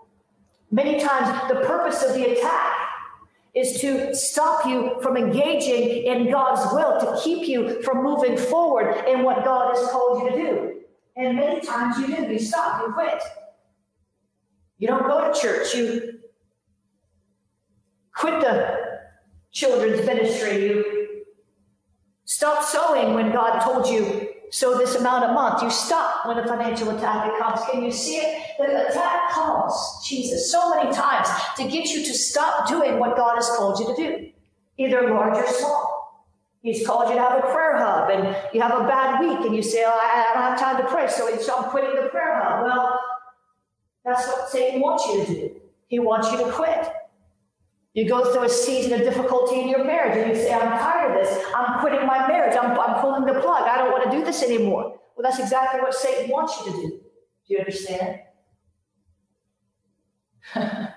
Many 0.69 0.99
times, 0.99 1.51
the 1.51 1.61
purpose 1.61 2.03
of 2.03 2.13
the 2.13 2.31
attack 2.31 2.77
is 3.55 3.81
to 3.81 4.13
stop 4.13 4.63
you 4.67 4.99
from 5.01 5.17
engaging 5.17 6.03
in 6.05 6.29
God's 6.29 6.71
will, 6.71 6.99
to 6.99 7.19
keep 7.23 7.47
you 7.47 7.81
from 7.81 8.03
moving 8.03 8.37
forward 8.37 9.03
in 9.07 9.23
what 9.23 9.43
God 9.43 9.75
has 9.75 9.89
called 9.89 10.21
you 10.21 10.29
to 10.29 10.35
do. 10.35 10.81
And 11.15 11.37
many 11.37 11.59
times 11.59 11.97
you 11.97 12.15
do, 12.15 12.31
you 12.31 12.37
stop, 12.37 12.83
you 12.85 12.93
quit. 12.93 13.19
You 14.77 14.87
don't 14.87 15.07
go 15.07 15.33
to 15.33 15.39
church, 15.39 15.73
you 15.73 16.20
quit 18.21 18.39
the 18.39 18.77
children's 19.51 20.05
ministry, 20.05 20.67
you 20.67 21.23
stop 22.25 22.63
sowing 22.63 23.15
when 23.15 23.31
God 23.31 23.59
told 23.61 23.87
you 23.87 24.29
sow 24.51 24.77
this 24.77 24.95
amount 24.95 25.23
a 25.25 25.33
month. 25.33 25.63
You 25.63 25.71
stop 25.71 26.27
when 26.27 26.37
a 26.37 26.47
financial 26.47 26.89
attack 26.95 27.37
comes. 27.39 27.61
Can 27.71 27.83
you 27.83 27.91
see 27.91 28.17
it? 28.17 28.43
The 28.59 28.89
attack 28.89 29.31
comes, 29.31 29.73
Jesus, 30.05 30.51
so 30.51 30.69
many 30.75 30.93
times 30.93 31.27
to 31.57 31.63
get 31.63 31.89
you 31.89 32.05
to 32.05 32.13
stop 32.13 32.67
doing 32.69 32.99
what 32.99 33.17
God 33.17 33.35
has 33.35 33.49
called 33.57 33.79
you 33.79 33.87
to 33.87 33.95
do, 33.95 34.29
either 34.77 35.09
large 35.09 35.37
or 35.37 35.47
small. 35.47 35.97
He's 36.61 36.85
called 36.85 37.09
you 37.09 37.15
to 37.15 37.21
have 37.21 37.39
a 37.39 37.41
prayer 37.41 37.77
hub, 37.77 38.11
and 38.11 38.37
you 38.53 38.61
have 38.61 38.79
a 38.79 38.83
bad 38.83 39.19
week, 39.19 39.39
and 39.39 39.55
you 39.55 39.63
say, 39.63 39.83
oh, 39.83 39.97
I 39.99 40.31
don't 40.35 40.43
have 40.43 40.59
time 40.59 40.77
to 40.77 40.87
pray, 40.87 41.07
so 41.07 41.27
I'm 41.27 41.71
quitting 41.71 41.95
the 41.95 42.09
prayer 42.09 42.39
hub. 42.39 42.65
Well, 42.65 42.99
That's 44.05 44.27
what 44.27 44.49
Satan 44.49 44.79
wants 44.79 45.07
you 45.07 45.25
to 45.25 45.33
do. 45.33 45.61
He 45.87 45.97
wants 45.97 46.31
you 46.31 46.37
to 46.37 46.51
quit. 46.51 46.87
You 47.93 48.07
go 48.07 48.31
through 48.31 48.43
a 48.43 48.49
season 48.49 48.93
of 48.93 48.99
difficulty 48.99 49.59
in 49.59 49.67
your 49.67 49.83
marriage 49.83 50.17
and 50.17 50.29
you 50.29 50.35
say, 50.35 50.53
I'm 50.53 50.79
tired 50.79 51.11
of 51.11 51.23
this. 51.23 51.45
I'm 51.53 51.79
quitting 51.81 52.05
my 52.07 52.25
marriage. 52.27 52.55
I'm, 52.55 52.79
I'm 52.79 53.01
pulling 53.01 53.25
the 53.25 53.39
plug. 53.41 53.63
I 53.63 53.77
don't 53.77 53.91
want 53.91 54.09
to 54.09 54.17
do 54.17 54.23
this 54.23 54.43
anymore. 54.43 54.97
Well, 55.15 55.23
that's 55.23 55.39
exactly 55.39 55.81
what 55.81 55.93
Satan 55.93 56.29
wants 56.29 56.57
you 56.59 56.71
to 56.71 56.77
do. 56.77 56.87
Do 56.87 57.53
you 57.53 57.59
understand? 57.59 58.19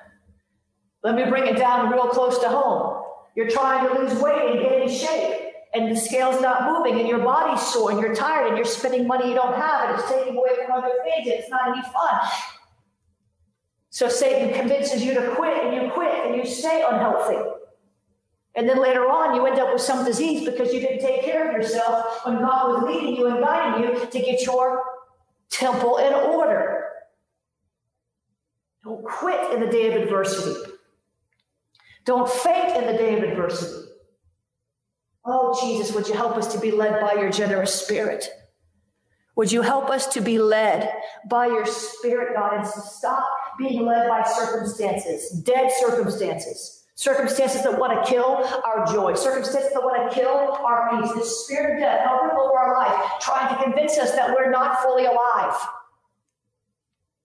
Let 1.03 1.17
me 1.17 1.25
bring 1.29 1.47
it 1.47 1.57
down 1.57 1.91
real 1.91 2.09
close 2.09 2.39
to 2.39 2.49
home. 2.49 3.03
You're 3.37 3.51
trying 3.51 3.89
to 3.89 4.01
lose 4.01 4.15
weight 4.21 4.53
and 4.53 4.61
get 4.61 4.83
in 4.83 4.89
shape, 4.89 5.53
and 5.75 5.91
the 5.91 6.01
scale's 6.01 6.41
not 6.41 6.71
moving, 6.71 7.01
and 7.01 7.09
your 7.09 7.19
body's 7.19 7.61
sore, 7.61 7.91
and 7.91 8.01
you're 8.01 8.15
tired, 8.15 8.47
and 8.47 8.57
you're 8.57 8.65
spending 8.65 9.07
money 9.07 9.29
you 9.29 9.35
don't 9.35 9.55
have, 9.55 9.91
and 9.91 9.99
it's 9.99 10.09
taking 10.09 10.37
away 10.37 10.51
from 10.65 10.73
other 10.73 10.93
things, 11.03 11.27
and 11.27 11.41
it's 11.41 11.51
not 11.51 11.69
any 11.69 11.83
fun. 11.83 12.31
So 13.95 14.09
Satan 14.09 14.53
convinces 14.53 15.05
you 15.05 15.15
to 15.15 15.31
quit, 15.37 15.67
and 15.67 15.73
you 15.73 15.89
quit, 15.93 16.27
and 16.27 16.35
you 16.35 16.45
stay 16.45 16.85
unhealthy. 16.85 17.39
And 18.57 18.69
then 18.69 18.83
later 18.83 19.03
on, 19.03 19.37
you 19.37 19.47
end 19.47 19.61
up 19.61 19.73
with 19.73 19.83
some 19.83 20.05
disease 20.05 20.45
because 20.45 20.75
you 20.75 20.81
didn't 20.81 20.99
take 20.99 21.23
care 21.23 21.49
of 21.49 21.55
yourself 21.55 22.27
when 22.27 22.39
God 22.39 22.71
was 22.71 22.93
leading 22.93 23.15
you 23.15 23.29
and 23.29 23.39
guiding 23.39 23.85
you 23.85 24.05
to 24.05 24.19
get 24.19 24.45
your 24.45 24.83
temple 25.49 25.99
in 25.99 26.13
order. 26.13 26.89
Don't 28.83 29.05
quit 29.05 29.53
in 29.53 29.61
the 29.61 29.69
day 29.69 29.95
of 29.95 30.03
adversity. 30.03 30.73
Don't 32.05 32.29
faint 32.29 32.77
in 32.77 32.87
the 32.87 32.99
day 32.99 33.17
of 33.17 33.23
adversity. 33.23 33.91
Oh, 35.25 35.57
Jesus, 35.63 35.95
would 35.95 36.09
you 36.09 36.15
help 36.15 36.37
us 36.37 36.53
to 36.53 36.59
be 36.59 36.73
led 36.73 37.01
by 37.01 37.13
your 37.13 37.31
generous 37.31 37.73
spirit? 37.73 38.29
Would 39.37 39.53
you 39.53 39.63
help 39.63 39.89
us 39.89 40.09
to 40.15 40.21
be 40.21 40.41
led 40.41 40.93
by 41.31 41.47
your 41.47 41.65
spirit, 41.65 42.35
God, 42.35 42.55
and 42.55 42.65
to 42.65 42.81
stop 42.81 43.44
being 43.59 43.85
led 43.87 44.09
by 44.09 44.23
circumstances, 44.23 45.31
dead 45.31 45.71
circumstances, 45.81 46.85
circumstances 46.95 47.63
that 47.63 47.79
want 47.79 48.05
to 48.05 48.11
kill 48.11 48.45
our 48.65 48.87
joy, 48.87 49.15
circumstances 49.15 49.73
that 49.73 49.83
want 49.83 50.11
to 50.11 50.15
kill 50.15 50.59
our 50.65 51.03
peace, 51.03 51.13
the 51.13 51.25
spirit 51.25 51.75
of 51.75 51.81
death 51.81 52.01
hovering 52.05 52.37
over 52.37 52.59
our 52.59 52.77
life, 52.77 53.21
trying 53.21 53.55
to 53.55 53.63
convince 53.63 53.99
us 53.99 54.13
that 54.13 54.31
we're 54.31 54.51
not 54.51 54.81
fully 54.83 55.05
alive. 55.05 55.55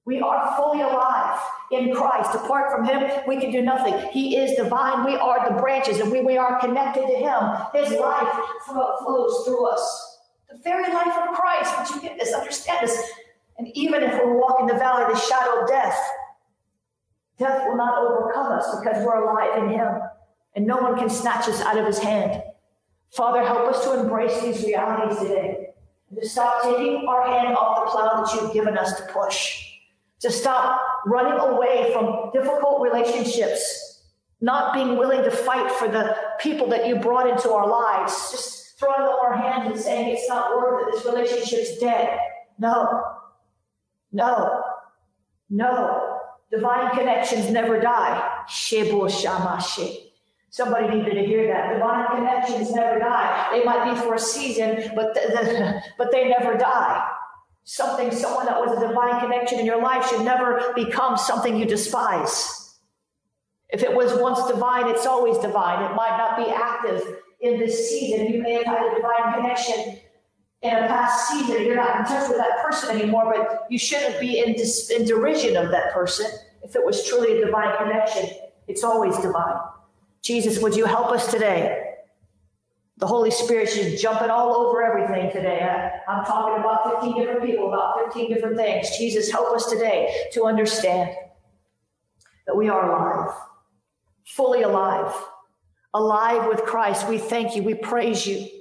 We 0.05 0.21
are 0.21 0.55
fully 0.57 0.81
alive 0.81 1.39
in 1.71 1.93
Christ. 1.93 2.33
Apart 2.33 2.71
from 2.71 2.83
Him, 2.83 3.03
we 3.27 3.39
can 3.39 3.51
do 3.51 3.61
nothing. 3.61 3.93
He 4.09 4.37
is 4.37 4.57
divine. 4.57 5.05
We 5.05 5.15
are 5.15 5.47
the 5.47 5.61
branches, 5.61 5.99
and 5.99 6.11
we, 6.11 6.21
we 6.21 6.35
are 6.35 6.59
connected 6.59 7.01
to 7.01 7.15
Him. 7.15 7.39
His 7.75 7.95
life 7.99 8.27
flows 8.65 9.43
through 9.45 9.67
us. 9.67 10.17
The 10.49 10.57
very 10.63 10.91
life 10.91 11.15
of 11.15 11.35
Christ. 11.35 11.75
Would 11.77 11.95
you 11.95 12.09
get 12.09 12.17
this? 12.17 12.33
Understand 12.33 12.87
this? 12.87 13.11
And 13.59 13.67
even 13.75 14.01
if 14.03 14.13
we 14.13 14.31
walk 14.31 14.61
in 14.61 14.67
the 14.67 14.73
valley 14.73 15.03
of 15.03 15.11
the 15.11 15.19
shadow 15.19 15.61
of 15.61 15.67
death, 15.67 15.99
death 17.37 17.67
will 17.67 17.75
not 17.75 17.97
overcome 17.97 18.53
us 18.53 18.79
because 18.79 19.03
we're 19.05 19.21
alive 19.21 19.61
in 19.61 19.69
Him. 19.69 19.99
And 20.55 20.65
no 20.65 20.77
one 20.77 20.97
can 20.97 21.09
snatch 21.09 21.49
us 21.49 21.59
out 21.61 21.77
of 21.77 21.85
His 21.85 21.99
hand. 21.99 22.41
Father, 23.11 23.43
help 23.43 23.67
us 23.67 23.83
to 23.83 23.99
embrace 23.99 24.41
these 24.41 24.63
realities 24.63 25.19
today. 25.19 25.67
To 26.17 26.27
stop 26.27 26.63
taking 26.63 27.05
our 27.07 27.27
hand 27.27 27.55
off 27.55 27.85
the 27.85 27.91
plow 27.91 28.23
that 28.23 28.33
you've 28.33 28.53
given 28.53 28.77
us 28.77 28.97
to 28.97 29.05
push. 29.11 29.61
To 30.21 30.31
stop 30.31 30.81
running 31.05 31.37
away 31.37 31.91
from 31.91 32.31
difficult 32.31 32.81
relationships, 32.81 34.03
not 34.39 34.73
being 34.73 34.97
willing 34.97 35.23
to 35.23 35.31
fight 35.31 35.69
for 35.73 35.89
the 35.89 36.15
people 36.39 36.67
that 36.69 36.87
you 36.87 36.95
brought 36.95 37.29
into 37.29 37.51
our 37.51 37.67
lives, 37.67 38.31
just 38.31 38.79
throwing 38.79 39.01
up 39.01 39.19
our 39.21 39.35
hands 39.35 39.71
and 39.71 39.79
saying 39.79 40.15
it's 40.15 40.29
not 40.29 40.57
worth 40.57 40.87
it, 40.87 40.93
this 40.93 41.05
relationship's 41.05 41.77
dead. 41.79 42.17
No, 42.57 43.03
no, 44.11 44.63
no. 45.49 46.17
Divine 46.51 46.95
connections 46.97 47.51
never 47.51 47.79
die. 47.79 48.43
Shebo 48.49 49.07
shamashe. 49.07 50.09
Somebody 50.49 50.87
needed 50.97 51.13
to 51.13 51.25
hear 51.25 51.47
that. 51.47 51.73
Divine 51.73 52.07
connections 52.07 52.71
never 52.73 52.97
die. 52.97 53.49
They 53.51 53.63
might 53.63 53.93
be 53.93 53.99
for 53.99 54.15
a 54.15 54.19
season, 54.19 54.91
but, 54.95 55.13
the, 55.13 55.21
the, 55.31 55.83
but 55.97 56.11
they 56.11 56.27
never 56.27 56.57
die. 56.57 57.07
Something, 57.65 58.11
someone 58.11 58.47
that 58.47 58.59
was 58.59 58.75
a 58.75 58.87
divine 58.87 59.19
connection 59.19 59.59
in 59.59 59.65
your 59.65 59.79
life 59.79 60.09
should 60.09 60.25
never 60.25 60.73
become 60.75 61.17
something 61.17 61.55
you 61.55 61.65
despise. 61.65 62.77
If 63.69 63.83
it 63.83 63.95
was 63.95 64.19
once 64.19 64.43
divine, 64.47 64.87
it's 64.89 65.05
always 65.05 65.37
divine. 65.37 65.91
It 65.91 65.93
might 65.93 66.17
not 66.17 66.35
be 66.35 66.51
active 66.51 67.17
in 67.41 67.59
this 67.59 67.87
season. 67.87 68.27
You 68.27 68.41
may 68.41 68.53
have 68.53 68.65
had 68.65 68.91
a 68.91 68.95
divine 68.95 69.33
connection 69.35 69.99
in 70.61 70.71
a 70.71 70.87
past 70.87 71.29
season. 71.29 71.65
You're 71.65 71.75
not 71.75 71.99
in 71.99 72.05
touch 72.05 72.27
with 72.27 72.37
that 72.37 72.63
person 72.63 72.95
anymore, 72.95 73.33
but 73.35 73.65
you 73.69 73.77
shouldn't 73.77 74.19
be 74.19 74.39
in, 74.39 74.53
dis- 74.53 74.89
in 74.89 75.05
derision 75.05 75.55
of 75.55 75.71
that 75.71 75.93
person. 75.93 76.27
If 76.63 76.75
it 76.75 76.85
was 76.85 77.07
truly 77.07 77.41
a 77.41 77.45
divine 77.45 77.75
connection, 77.77 78.29
it's 78.67 78.83
always 78.83 79.17
divine. 79.17 79.59
Jesus, 80.21 80.61
would 80.61 80.75
you 80.75 80.85
help 80.85 81.11
us 81.11 81.31
today? 81.31 81.85
The 82.97 83.07
Holy 83.07 83.31
Spirit 83.31 83.69
is 83.77 84.01
jumping 84.01 84.29
all 84.29 84.53
over 84.53 84.83
everything 84.83 85.31
today. 85.31 85.61
I, 85.61 86.11
I'm 86.11 86.25
talking 86.25 86.59
about 86.59 87.01
15 87.01 87.17
different 87.17 87.45
people, 87.45 87.69
about 87.69 88.03
15 88.03 88.33
different 88.33 88.57
things. 88.57 88.89
Jesus, 88.97 89.31
help 89.31 89.55
us 89.55 89.69
today 89.69 90.27
to 90.33 90.43
understand 90.43 91.15
that 92.45 92.55
we 92.55 92.67
are 92.67 92.91
alive, 92.91 93.33
fully 94.25 94.63
alive, 94.63 95.13
alive 95.93 96.47
with 96.47 96.63
Christ. 96.63 97.07
We 97.07 97.17
thank 97.17 97.55
you. 97.55 97.63
We 97.63 97.75
praise 97.75 98.27
you. 98.27 98.58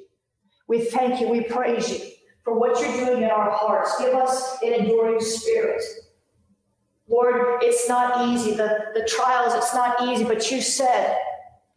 We 0.68 0.84
thank 0.84 1.20
you. 1.20 1.28
We 1.28 1.42
praise 1.42 1.90
you 1.90 2.10
for 2.44 2.58
what 2.58 2.80
you're 2.80 3.06
doing 3.06 3.22
in 3.24 3.30
our 3.30 3.50
hearts. 3.50 3.98
Give 3.98 4.14
us 4.14 4.62
an 4.62 4.74
enduring 4.74 5.20
spirit. 5.20 5.82
Lord, 7.08 7.62
it's 7.62 7.88
not 7.88 8.28
easy. 8.28 8.52
The, 8.52 8.90
the 8.94 9.08
trials, 9.08 9.54
it's 9.54 9.74
not 9.74 10.08
easy, 10.08 10.24
but 10.24 10.50
you 10.50 10.60
said 10.60 11.18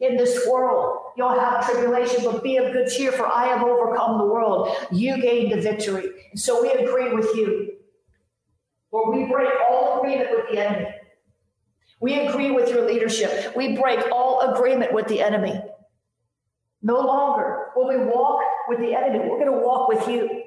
in 0.02 0.18
this 0.18 0.46
world, 0.46 0.98
you'll 1.16 1.40
have 1.40 1.66
tribulation, 1.66 2.26
but 2.26 2.44
be 2.44 2.58
of 2.58 2.74
good 2.74 2.90
cheer, 2.90 3.12
for 3.12 3.26
I 3.26 3.48
have 3.48 3.64
overcome 3.64 4.18
the 4.18 4.26
world. 4.26 4.76
You 4.92 5.22
gained 5.22 5.54
the 5.54 5.62
victory. 5.62 6.10
And 6.32 6.40
so 6.40 6.62
we 6.62 6.72
agree 6.72 7.14
with 7.14 7.34
you. 7.36 7.74
Lord, 8.92 9.16
we 9.16 9.32
break 9.32 9.50
all 9.70 10.00
agreement 10.00 10.32
with 10.32 10.50
the 10.52 10.60
enemy. 10.60 10.88
We 12.02 12.20
agree 12.20 12.52
with 12.52 12.70
your 12.70 12.86
leadership. 12.86 13.56
We 13.56 13.78
break 13.78 14.00
all 14.12 14.42
agreement 14.42 14.92
with 14.92 15.08
the 15.08 15.22
enemy. 15.22 15.62
No 16.82 17.00
longer 17.00 17.68
will 17.76 17.88
we 17.88 17.98
walk 17.98 18.42
with 18.68 18.80
the 18.80 18.96
enemy. 18.96 19.20
We're 19.20 19.40
going 19.40 19.52
to 19.52 19.66
walk 19.66 19.88
with 19.88 20.08
you. 20.08 20.44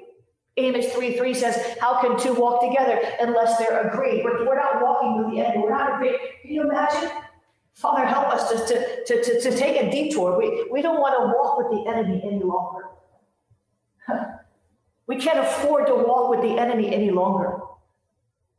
Amos 0.57 0.93
3 0.93 1.17
3 1.17 1.33
says, 1.33 1.77
How 1.79 2.01
can 2.01 2.17
two 2.17 2.33
walk 2.33 2.61
together 2.61 2.99
unless 3.19 3.57
they're 3.57 3.87
agreed? 3.87 4.23
We're, 4.23 4.45
we're 4.45 4.55
not 4.55 4.81
walking 4.81 5.17
with 5.17 5.33
the 5.33 5.41
enemy. 5.41 5.63
We're 5.63 5.77
not 5.77 5.95
agreed. 5.95 6.17
Can 6.41 6.51
you 6.51 6.63
imagine? 6.63 7.09
Father, 7.73 8.05
help 8.05 8.29
us 8.29 8.49
to, 8.49 9.05
to, 9.05 9.23
to, 9.23 9.41
to, 9.41 9.57
take 9.57 9.81
a 9.81 9.91
detour. 9.91 10.37
We, 10.37 10.65
we 10.71 10.81
don't 10.81 11.01
want 11.01 11.13
to 11.19 11.37
walk 11.37 11.57
with 11.57 11.71
the 11.71 11.91
enemy 11.91 12.21
any 12.23 12.41
longer. 12.41 12.85
We 15.07 15.17
can't 15.17 15.37
afford 15.37 15.85
to 15.87 15.95
walk 15.95 16.31
with 16.31 16.41
the 16.41 16.57
enemy 16.59 16.93
any 16.93 17.11
longer, 17.11 17.59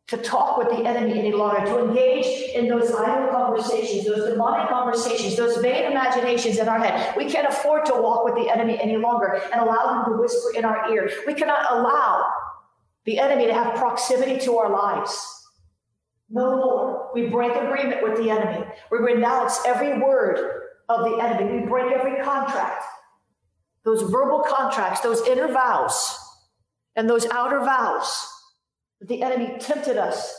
to 0.09 0.17
talk 0.19 0.57
with 0.57 0.69
the 0.69 0.85
enemy 0.87 1.19
any 1.19 1.33
longer, 1.33 1.67
to 1.67 1.89
engage 1.89 2.27
in 2.55 2.69
those 2.69 2.93
idle 2.93 3.29
conversations, 3.29 4.07
those 4.07 4.31
demonic 4.31 4.69
conversations, 4.69 5.37
those 5.37 5.57
vain 5.57 5.91
imaginations 5.91 6.59
in 6.59 6.69
our 6.69 6.79
head. 6.79 7.17
We 7.17 7.29
can't 7.29 7.49
afford 7.49 7.87
to 7.87 7.95
walk 7.95 8.25
with 8.25 8.37
the 8.37 8.49
enemy 8.49 8.79
any 8.81 8.97
longer 8.97 9.41
and 9.53 9.61
allow 9.61 10.05
him 10.05 10.13
to 10.13 10.21
whisper 10.21 10.57
in 10.57 10.65
our 10.65 10.93
ear. 10.93 11.11
We 11.27 11.35
cannot 11.35 11.73
allow 11.73 12.25
the 13.05 13.19
enemy 13.19 13.47
to 13.47 13.55
have 13.55 13.75
proximity 13.75 14.39
to 14.45 14.57
our 14.59 14.71
lives. 14.71 15.19
No 16.31 16.57
more. 16.57 17.11
We 17.13 17.27
break 17.27 17.57
agreement 17.57 18.03
with 18.03 18.17
the 18.17 18.31
enemy. 18.31 18.65
We 18.93 18.99
renounce 18.99 19.61
every 19.67 19.99
word 19.99 20.63
of 20.89 21.11
the 21.11 21.19
enemy. 21.19 21.61
We 21.61 21.67
break 21.67 21.93
every 21.93 22.23
contract. 22.23 22.85
Those 23.85 24.03
verbal 24.03 24.45
contracts, 24.49 25.01
those 25.01 25.27
inner 25.27 25.49
vows, 25.49 26.17
and 26.95 27.11
those 27.11 27.27
outer 27.27 27.61
vows 27.61 28.33
that 29.01 29.09
the 29.09 29.23
enemy 29.23 29.59
tempted 29.59 29.97
us 29.97 30.35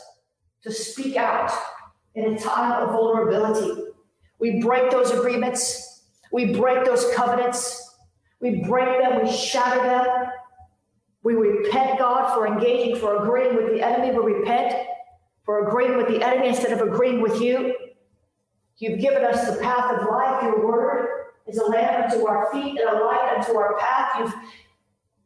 to 0.62 0.72
speak 0.72 1.16
out 1.16 1.52
in 2.14 2.34
a 2.34 2.38
time 2.38 2.82
of 2.82 2.90
vulnerability. 2.90 3.82
We 4.38 4.60
break 4.60 4.90
those 4.90 5.10
agreements. 5.10 6.02
We 6.32 6.54
break 6.54 6.84
those 6.84 7.06
covenants. 7.14 7.96
We 8.40 8.64
break 8.68 9.00
them. 9.02 9.24
We 9.24 9.32
shatter 9.32 9.82
them. 9.82 10.26
We 11.22 11.34
repent, 11.34 11.98
God, 11.98 12.34
for 12.34 12.46
engaging, 12.46 12.96
for 12.96 13.24
agreeing 13.24 13.56
with 13.56 13.72
the 13.72 13.82
enemy. 13.84 14.16
We 14.16 14.34
repent 14.34 14.74
for 15.44 15.66
agreeing 15.66 15.96
with 15.96 16.08
the 16.08 16.24
enemy 16.24 16.48
instead 16.48 16.72
of 16.72 16.86
agreeing 16.86 17.20
with 17.20 17.40
you. 17.40 17.74
You've 18.78 19.00
given 19.00 19.24
us 19.24 19.50
the 19.50 19.60
path 19.60 19.98
of 19.98 20.08
life. 20.08 20.42
Your 20.42 20.66
word 20.66 21.08
is 21.48 21.58
a 21.58 21.64
lamp 21.64 22.12
unto 22.12 22.26
our 22.26 22.50
feet 22.52 22.78
and 22.78 22.88
a 22.88 23.04
light 23.04 23.34
unto 23.36 23.56
our 23.56 23.76
path. 23.78 24.20
You've 24.20 24.34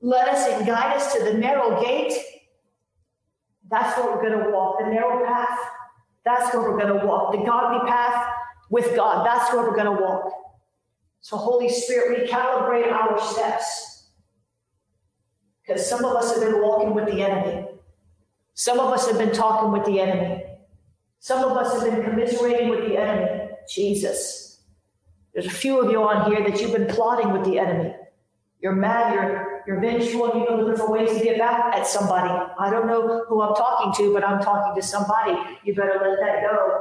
led 0.01 0.29
us 0.29 0.47
and 0.49 0.67
guide 0.67 0.97
us 0.97 1.15
to 1.15 1.25
the 1.25 1.35
narrow 1.35 1.81
gate. 1.83 2.15
That's 3.73 3.99
where 3.99 4.15
we're 4.15 4.23
going 4.23 4.45
to 4.45 4.51
walk, 4.51 4.81
the 4.81 4.87
narrow 4.87 5.25
path. 5.27 5.59
That's 6.27 6.55
where 6.55 6.63
we're 6.63 6.79
going 6.79 7.01
to 7.01 7.07
walk, 7.07 7.33
the 7.33 7.39
godly 7.39 7.89
path 7.91 8.29
with 8.69 8.95
God. 8.95 9.27
That's 9.27 9.51
where 9.53 9.63
we're 9.63 9.75
going 9.75 9.97
to 9.97 10.03
walk. 10.03 10.31
So, 11.23 11.39
Holy 11.39 11.71
Spirit, 11.71 12.29
recalibrate 12.29 12.93
our 12.93 13.19
steps. 13.19 14.09
Because 15.67 15.89
some 15.89 16.05
of 16.05 16.15
us 16.17 16.35
have 16.35 16.45
been 16.45 16.61
walking 16.61 16.95
with 16.95 17.07
the 17.07 17.23
enemy. 17.23 17.67
Some 18.53 18.79
of 18.79 18.93
us 18.93 19.09
have 19.09 19.17
been 19.17 19.33
talking 19.33 19.73
with 19.73 19.87
the 19.87 20.01
enemy. 20.01 20.45
Some 21.21 21.43
of 21.43 21.57
us 21.57 21.73
have 21.73 21.91
been 21.91 22.05
commiserating 22.05 22.69
with 22.69 22.87
the 22.87 22.99
enemy. 22.99 23.53
Jesus. 23.73 24.61
There's 25.33 25.47
a 25.47 25.51
few 25.51 25.81
of 25.81 25.91
you 25.91 26.03
on 26.03 26.31
here 26.31 26.47
that 26.47 26.61
you've 26.61 26.73
been 26.73 26.89
plotting 26.89 27.33
with 27.33 27.45
the 27.45 27.59
enemy. 27.59 27.95
You're 28.63 28.77
mad, 28.77 29.13
you're, 29.13 29.63
you're 29.67 29.81
vengeful, 29.81 30.31
and 30.31 30.39
you've 30.39 30.49
been 30.49 30.59
looking 30.59 30.77
for 30.77 30.93
ways 30.93 31.19
to 31.19 31.23
get 31.23 31.37
back 31.37 31.75
at 31.75 31.85
somebody. 31.85 32.31
I 32.61 32.71
don't 32.71 32.87
know 32.87 33.25
who 33.29 33.43
I'm 33.43 33.57
talking 33.57 33.93
to, 34.05 34.15
but 34.15 34.25
I'm 34.25 34.41
talking 34.41 34.81
to 34.81 34.87
somebody. 34.87 35.37
You 35.65 35.75
better 35.75 35.99
let 36.01 36.21
that 36.21 36.43
go. 36.49 36.81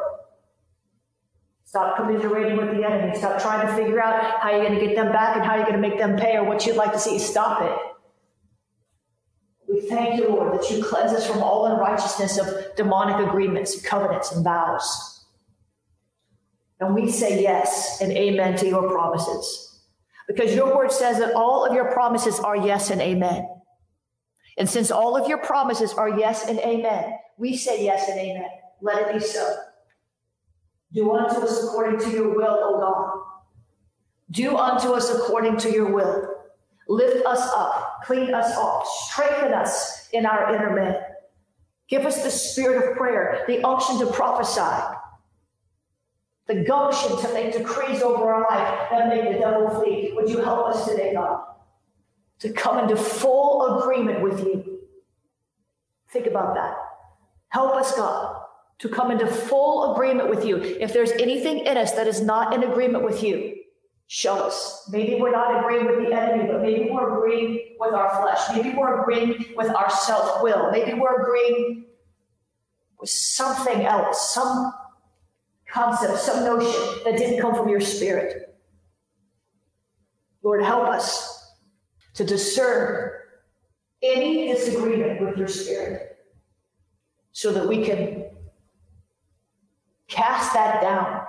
Stop 1.66 1.96
commiserating 1.96 2.58
with 2.58 2.76
the 2.76 2.84
enemy. 2.84 3.18
Stop 3.18 3.42
trying 3.42 3.66
to 3.66 3.74
figure 3.74 4.00
out 4.00 4.42
how 4.42 4.52
you're 4.52 4.68
going 4.68 4.80
to 4.80 4.86
get 4.86 4.96
them 4.96 5.12
back 5.12 5.38
and 5.38 5.46
how 5.46 5.56
you're 5.56 5.66
going 5.66 5.82
to 5.82 5.88
make 5.90 5.98
them 5.98 6.18
pay 6.18 6.38
or 6.38 6.44
what 6.44 6.68
you'd 6.68 6.76
like 6.76 6.92
to 6.92 7.00
see. 7.00 7.18
Stop 7.18 7.64
it. 7.64 7.76
We 9.68 9.82
thank 9.90 10.20
you, 10.20 10.28
Lord, 10.28 10.60
that 10.60 10.70
you 10.70 10.84
cleanse 10.84 11.14
us 11.14 11.26
from 11.26 11.42
all 11.42 11.66
unrighteousness 11.66 12.38
of 12.38 12.76
demonic 12.76 13.26
agreements, 13.26 13.82
covenants, 13.82 14.32
and 14.34 14.44
vows. 14.44 15.26
And 16.80 16.94
we 16.94 17.10
say 17.10 17.42
yes 17.42 18.02
and 18.02 18.12
amen 18.12 18.58
to 18.58 18.68
your 18.68 18.88
promises. 18.92 19.71
Because 20.28 20.56
your 20.56 20.76
word 20.76 20.92
says 20.92 21.20
that 21.20 21.34
all 21.34 21.66
of 21.66 21.74
your 21.74 21.92
promises 21.92 22.40
are 22.40 22.56
yes 22.56 22.90
and 22.90 23.02
amen. 23.02 23.48
And 24.58 24.70
since 24.70 24.92
all 24.92 25.18
of 25.18 25.28
your 25.28 25.40
promises 25.40 25.94
are 25.94 26.10
yes 26.10 26.48
and 26.48 26.60
amen, 26.60 27.14
we 27.38 27.58
say 27.58 27.84
yes 27.84 28.10
and 28.10 28.20
amen. 28.20 28.50
Let 28.82 29.08
it 29.08 29.14
be 29.14 29.20
so. 29.20 29.58
Do 30.94 31.14
unto 31.16 31.42
us 31.42 31.64
according 31.64 32.00
to 32.02 32.10
your 32.12 32.36
will, 32.36 32.60
O 32.62 32.80
God. 32.80 33.24
Do 34.32 34.58
unto 34.58 34.92
us 34.92 35.10
according 35.10 35.58
to 35.58 35.72
your 35.72 35.94
will. 35.94 36.28
Lift 36.88 37.26
us 37.26 37.50
up, 37.56 38.02
clean 38.04 38.34
us 38.34 38.56
off, 38.58 38.86
strengthen 39.10 39.54
us 39.54 40.10
in 40.12 40.26
our 40.26 40.54
inner 40.54 40.76
man. 40.76 40.96
Give 41.88 42.06
us 42.06 42.24
the 42.24 42.32
spirit 42.32 42.92
of 42.92 42.98
prayer, 42.98 43.44
the 43.48 43.64
unction 43.66 44.00
to 44.00 44.08
prophesy, 44.08 44.96
the 46.52 46.64
gumption 46.64 47.18
to 47.18 47.34
make 47.34 47.54
decrees 47.54 48.02
over 48.02 48.34
our 48.34 48.42
life 48.42 48.90
that 48.92 49.08
make 49.08 49.32
the 49.32 49.40
devil 49.40 49.70
flee. 49.70 50.12
Would 50.16 50.30
you 50.30 50.40
help 50.40 50.68
us 50.68 50.86
today, 50.86 51.14
God, 51.14 51.42
to 52.40 52.52
come 52.52 52.78
into 52.80 52.98
full 52.98 53.80
agreement 53.80 54.22
with 54.22 54.40
you? 54.40 54.80
Think 56.10 56.28
about 56.28 56.56
that. 56.56 56.76
Help 57.50 57.76
us, 57.76 57.96
God, 57.96 58.42
to 58.80 58.90
come 58.90 59.12
into 59.12 59.28
full 59.28 59.94
agreement 59.94 60.30
with 60.30 60.44
you. 60.44 60.58
If 60.58 60.92
there's 60.92 61.12
anything 61.12 61.60
in 61.60 61.78
us 61.78 61.94
that 61.94 62.08
is 62.08 62.22
not 62.22 62.54
in 62.54 62.64
agreement 62.64 63.06
with 63.06 63.24
you, 63.24 63.56
show 64.08 64.36
us. 64.36 64.90
Maybe 64.92 65.22
we're 65.22 65.32
not 65.32 65.64
agreeing 65.64 65.86
with 65.86 66.06
the 66.06 66.14
enemy, 66.14 66.52
but 66.52 66.62
maybe 66.62 66.90
we're 66.90 67.18
agreeing 67.18 67.78
with 67.80 67.94
our 67.94 68.22
flesh. 68.22 68.40
Maybe 68.54 68.76
we're 68.78 69.02
agreeing 69.02 69.54
with 69.56 69.74
our 69.74 69.90
self 69.90 70.44
will. 70.44 70.70
Maybe 70.70 70.94
we're 71.00 71.22
agreeing 71.22 71.86
with 73.00 73.10
something 73.10 73.86
else, 73.86 74.34
some 74.34 74.74
concept, 75.72 76.20
some 76.20 76.44
notion 76.44 77.04
that 77.06 77.18
didn't 77.18 77.42
come 77.42 77.56
from 77.56 77.70
your 77.70 77.82
spirit. 77.82 78.56
Lord, 80.44 80.64
help 80.64 80.88
us 80.88 81.54
to 82.16 82.24
discern 82.24 83.12
any 84.02 84.52
disagreement 84.52 85.22
with 85.22 85.38
your 85.38 85.48
spirit 85.48 86.18
so 87.32 87.52
that 87.54 87.68
we 87.68 87.86
can 87.86 88.26
cast 90.08 90.54
that 90.54 90.82
down 90.82 91.26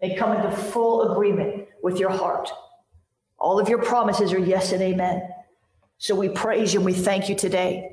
and 0.00 0.16
come 0.18 0.34
into 0.36 0.50
full 0.50 1.12
agreement 1.12 1.68
with 1.82 1.98
your 1.98 2.10
heart. 2.10 2.50
All 3.38 3.60
of 3.60 3.68
your 3.68 3.82
promises 3.82 4.32
are 4.32 4.38
yes 4.38 4.72
and 4.72 4.82
amen. 4.82 5.22
So 5.98 6.14
we 6.14 6.28
praise 6.30 6.72
you 6.72 6.80
and 6.80 6.86
we 6.86 6.94
thank 6.94 7.28
you 7.28 7.34
today 7.34 7.90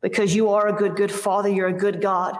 because 0.00 0.34
you 0.34 0.50
are 0.50 0.68
a 0.68 0.72
good, 0.72 0.96
good 0.96 1.12
Father. 1.12 1.48
You're 1.48 1.68
a 1.68 1.72
good 1.72 2.00
God. 2.00 2.38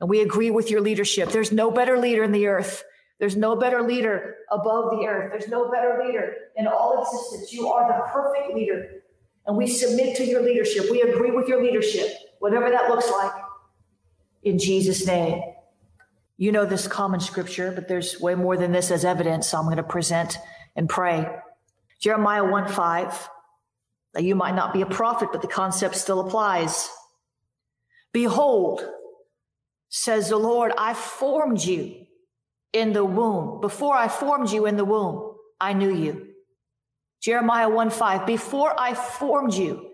And 0.00 0.08
we 0.08 0.20
agree 0.20 0.50
with 0.50 0.70
your 0.70 0.80
leadership. 0.80 1.30
There's 1.30 1.52
no 1.52 1.70
better 1.70 1.98
leader 1.98 2.22
in 2.22 2.32
the 2.32 2.46
earth. 2.46 2.84
There's 3.18 3.36
no 3.36 3.54
better 3.54 3.82
leader 3.82 4.36
above 4.50 4.90
the 4.92 5.06
earth. 5.06 5.30
There's 5.30 5.48
no 5.48 5.70
better 5.70 6.02
leader 6.04 6.34
in 6.56 6.66
all 6.66 7.02
existence. 7.02 7.52
You 7.52 7.68
are 7.68 7.86
the 7.86 8.10
perfect 8.10 8.54
leader. 8.54 9.02
And 9.46 9.56
we 9.56 9.66
submit 9.66 10.16
to 10.16 10.24
your 10.24 10.42
leadership. 10.42 10.90
We 10.90 11.02
agree 11.02 11.30
with 11.30 11.46
your 11.46 11.62
leadership, 11.62 12.08
whatever 12.38 12.70
that 12.70 12.88
looks 12.88 13.10
like. 13.10 13.32
In 14.42 14.58
Jesus' 14.58 15.06
name. 15.06 15.42
You 16.38 16.52
know 16.52 16.64
this 16.64 16.88
common 16.88 17.20
scripture, 17.20 17.70
but 17.70 17.86
there's 17.86 18.18
way 18.18 18.34
more 18.34 18.56
than 18.56 18.72
this 18.72 18.90
as 18.90 19.04
evidence. 19.04 19.48
So 19.48 19.58
I'm 19.58 19.64
going 19.64 19.76
to 19.76 19.82
present 19.82 20.38
and 20.74 20.88
pray. 20.88 21.28
Jeremiah 22.00 22.44
1 22.44 22.68
5. 22.68 23.28
Now 24.14 24.20
you 24.20 24.34
might 24.34 24.54
not 24.54 24.72
be 24.72 24.80
a 24.80 24.86
prophet, 24.86 25.28
but 25.32 25.42
the 25.42 25.48
concept 25.48 25.96
still 25.96 26.20
applies. 26.20 26.88
Behold, 28.12 28.82
says 29.90 30.28
the 30.28 30.38
Lord, 30.38 30.72
I 30.78 30.94
formed 30.94 31.62
you 31.62 32.06
in 32.72 32.92
the 32.92 33.04
womb. 33.04 33.60
Before 33.60 33.94
I 33.94 34.08
formed 34.08 34.50
you 34.50 34.66
in 34.66 34.76
the 34.76 34.84
womb, 34.84 35.34
I 35.60 35.72
knew 35.74 35.94
you. 35.94 36.28
Jeremiah 37.20 37.68
1 37.68 37.90
5, 37.90 38.26
before 38.26 38.74
I 38.80 38.94
formed 38.94 39.52
you 39.52 39.90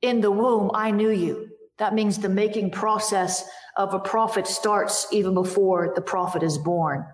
in 0.00 0.20
the 0.20 0.30
womb, 0.30 0.70
I 0.72 0.90
knew 0.90 1.10
you. 1.10 1.48
That 1.78 1.94
means 1.94 2.18
the 2.18 2.28
making 2.28 2.70
process 2.70 3.44
of 3.76 3.92
a 3.92 3.98
prophet 3.98 4.46
starts 4.46 5.06
even 5.12 5.34
before 5.34 5.92
the 5.94 6.00
prophet 6.00 6.42
is 6.42 6.56
born. 6.56 7.04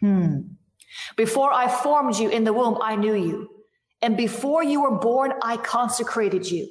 Hmm. 0.00 0.40
Before 1.16 1.52
I 1.52 1.68
formed 1.68 2.16
you 2.16 2.28
in 2.28 2.44
the 2.44 2.52
womb, 2.52 2.78
I 2.82 2.96
knew 2.96 3.14
you. 3.14 3.48
And 4.02 4.16
before 4.16 4.62
you 4.62 4.82
were 4.82 4.98
born, 4.98 5.32
I 5.42 5.56
consecrated 5.56 6.50
you. 6.50 6.68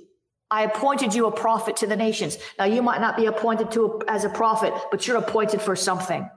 I 0.55 0.61
appointed 0.61 1.13
you 1.13 1.25
a 1.27 1.33
prophet 1.33 1.75
to 1.77 1.87
the 1.87 1.97
nations. 1.97 2.37
Now 2.57 2.63
you 2.63 2.81
might 2.81 3.01
not 3.01 3.17
be 3.17 3.25
appointed 3.25 3.71
to 3.71 4.01
as 4.07 4.23
a 4.23 4.29
prophet, 4.29 4.73
but 4.89 5.05
you're 5.05 5.17
appointed 5.17 5.61
for 5.61 5.75
something. 5.75 6.29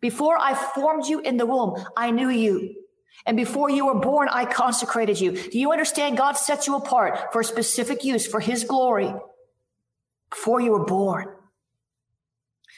Before 0.00 0.38
I 0.38 0.54
formed 0.54 1.06
you 1.06 1.18
in 1.18 1.36
the 1.36 1.46
womb, 1.46 1.74
I 1.96 2.12
knew 2.12 2.28
you. 2.28 2.76
And 3.26 3.36
before 3.36 3.68
you 3.68 3.86
were 3.86 3.98
born, 3.98 4.28
I 4.30 4.44
consecrated 4.44 5.20
you. 5.20 5.32
Do 5.32 5.58
you 5.58 5.72
understand? 5.72 6.16
God 6.16 6.34
set 6.34 6.68
you 6.68 6.76
apart 6.76 7.32
for 7.32 7.40
a 7.40 7.44
specific 7.44 8.04
use 8.04 8.24
for 8.24 8.38
his 8.38 8.62
glory 8.62 9.12
before 10.30 10.60
you 10.60 10.70
were 10.70 10.84
born. 10.84 11.26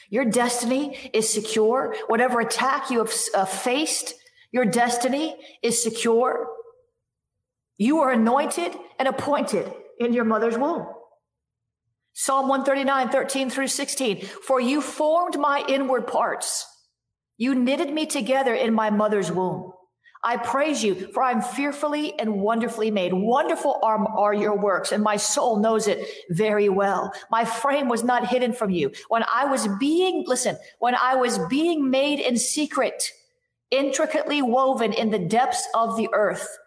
Your 0.09 0.25
destiny 0.25 1.11
is 1.13 1.31
secure. 1.31 1.95
Whatever 2.07 2.39
attack 2.39 2.89
you 2.89 2.97
have 2.97 3.13
uh, 3.35 3.45
faced, 3.45 4.15
your 4.51 4.65
destiny 4.65 5.35
is 5.61 5.83
secure. 5.83 6.47
You 7.77 7.99
are 7.99 8.11
anointed 8.11 8.75
and 8.97 9.07
appointed 9.07 9.71
in 9.99 10.13
your 10.13 10.25
mother's 10.25 10.57
womb. 10.57 10.87
Psalm 12.13 12.47
139, 12.47 13.09
13 13.09 13.49
through 13.49 13.67
16. 13.67 14.21
For 14.21 14.59
you 14.59 14.81
formed 14.81 15.37
my 15.37 15.63
inward 15.67 16.07
parts. 16.07 16.65
You 17.37 17.55
knitted 17.55 17.93
me 17.93 18.05
together 18.05 18.53
in 18.53 18.73
my 18.73 18.89
mother's 18.89 19.31
womb. 19.31 19.71
I 20.21 20.35
praise 20.35 20.83
you, 20.83 20.95
for 21.13 21.23
I'm 21.23 21.41
fearfully 21.41 22.19
and 22.19 22.41
wonderfully 22.41 22.91
made. 22.91 23.13
Wonderful 23.13 23.79
are, 23.81 24.05
are, 24.17 24.33
your 24.33 24.57
works, 24.57 24.91
and 24.91 25.01
my 25.01 25.15
soul 25.15 25.61
knows 25.61 25.87
it 25.87 26.05
very 26.29 26.67
well. 26.67 27.13
My 27.31 27.45
frame 27.45 27.87
was 27.87 28.03
not 28.03 28.27
hidden 28.27 28.51
from 28.51 28.69
you. 28.69 28.91
When 29.07 29.23
I 29.33 29.45
was 29.45 29.69
being, 29.79 30.25
listen, 30.27 30.57
when 30.79 30.93
I 30.95 31.15
was 31.15 31.39
being 31.49 31.89
made 31.89 32.19
in 32.19 32.35
secret, 32.35 33.01
intricately 33.71 34.41
woven 34.41 34.91
in 34.91 35.09
the 35.09 35.19
depths 35.19 35.65
of 35.73 35.95
the 35.95 36.09
earth, 36.11 36.57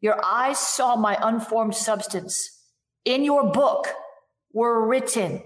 your 0.00 0.24
eyes 0.24 0.58
saw 0.58 0.96
my 0.96 1.18
unformed 1.20 1.74
substance. 1.74 2.53
In 3.04 3.24
your 3.24 3.50
book 3.50 3.88
were 4.52 4.86
written, 4.86 5.42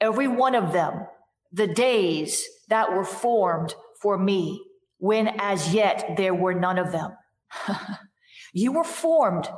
every 0.00 0.28
one 0.28 0.54
of 0.54 0.72
them, 0.72 1.06
the 1.52 1.66
days 1.66 2.44
that 2.68 2.92
were 2.92 3.04
formed 3.04 3.74
for 4.00 4.18
me 4.18 4.64
when 4.98 5.28
as 5.38 5.74
yet 5.74 6.14
there 6.16 6.34
were 6.34 6.54
none 6.54 6.78
of 6.78 6.92
them. 6.92 7.16
you 8.52 8.72
were 8.72 8.84
formed 8.84 9.48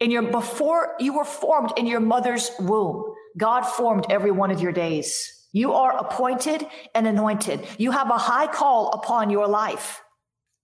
in 0.00 0.10
your, 0.10 0.22
before 0.22 0.94
you 0.98 1.16
were 1.16 1.24
formed 1.24 1.72
in 1.76 1.86
your 1.86 2.00
mother's 2.00 2.50
womb. 2.58 3.04
God 3.36 3.62
formed 3.62 4.06
every 4.10 4.30
one 4.30 4.50
of 4.50 4.60
your 4.60 4.72
days. 4.72 5.46
You 5.52 5.72
are 5.72 5.96
appointed 5.96 6.66
and 6.94 7.06
anointed. 7.06 7.66
You 7.78 7.90
have 7.92 8.10
a 8.10 8.18
high 8.18 8.46
call 8.46 8.90
upon 8.90 9.30
your 9.30 9.46
life. 9.46 10.02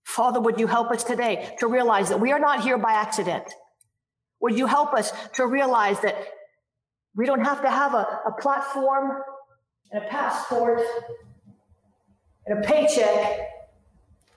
Father, 0.03 0.41
would 0.41 0.59
you 0.59 0.67
help 0.67 0.91
us 0.91 1.03
today 1.03 1.55
to 1.59 1.67
realize 1.67 2.09
that 2.09 2.19
we 2.19 2.31
are 2.31 2.39
not 2.39 2.61
here 2.61 2.77
by 2.77 2.93
accident? 2.93 3.45
Would 4.41 4.57
you 4.57 4.65
help 4.65 4.93
us 4.93 5.11
to 5.35 5.45
realize 5.45 5.99
that 6.01 6.15
we 7.15 7.25
don't 7.25 7.43
have 7.43 7.61
to 7.61 7.69
have 7.69 7.93
a, 7.93 8.21
a 8.25 8.31
platform 8.39 9.21
and 9.91 10.03
a 10.03 10.07
passport 10.07 10.81
and 12.45 12.59
a 12.59 12.61
paycheck 12.61 13.49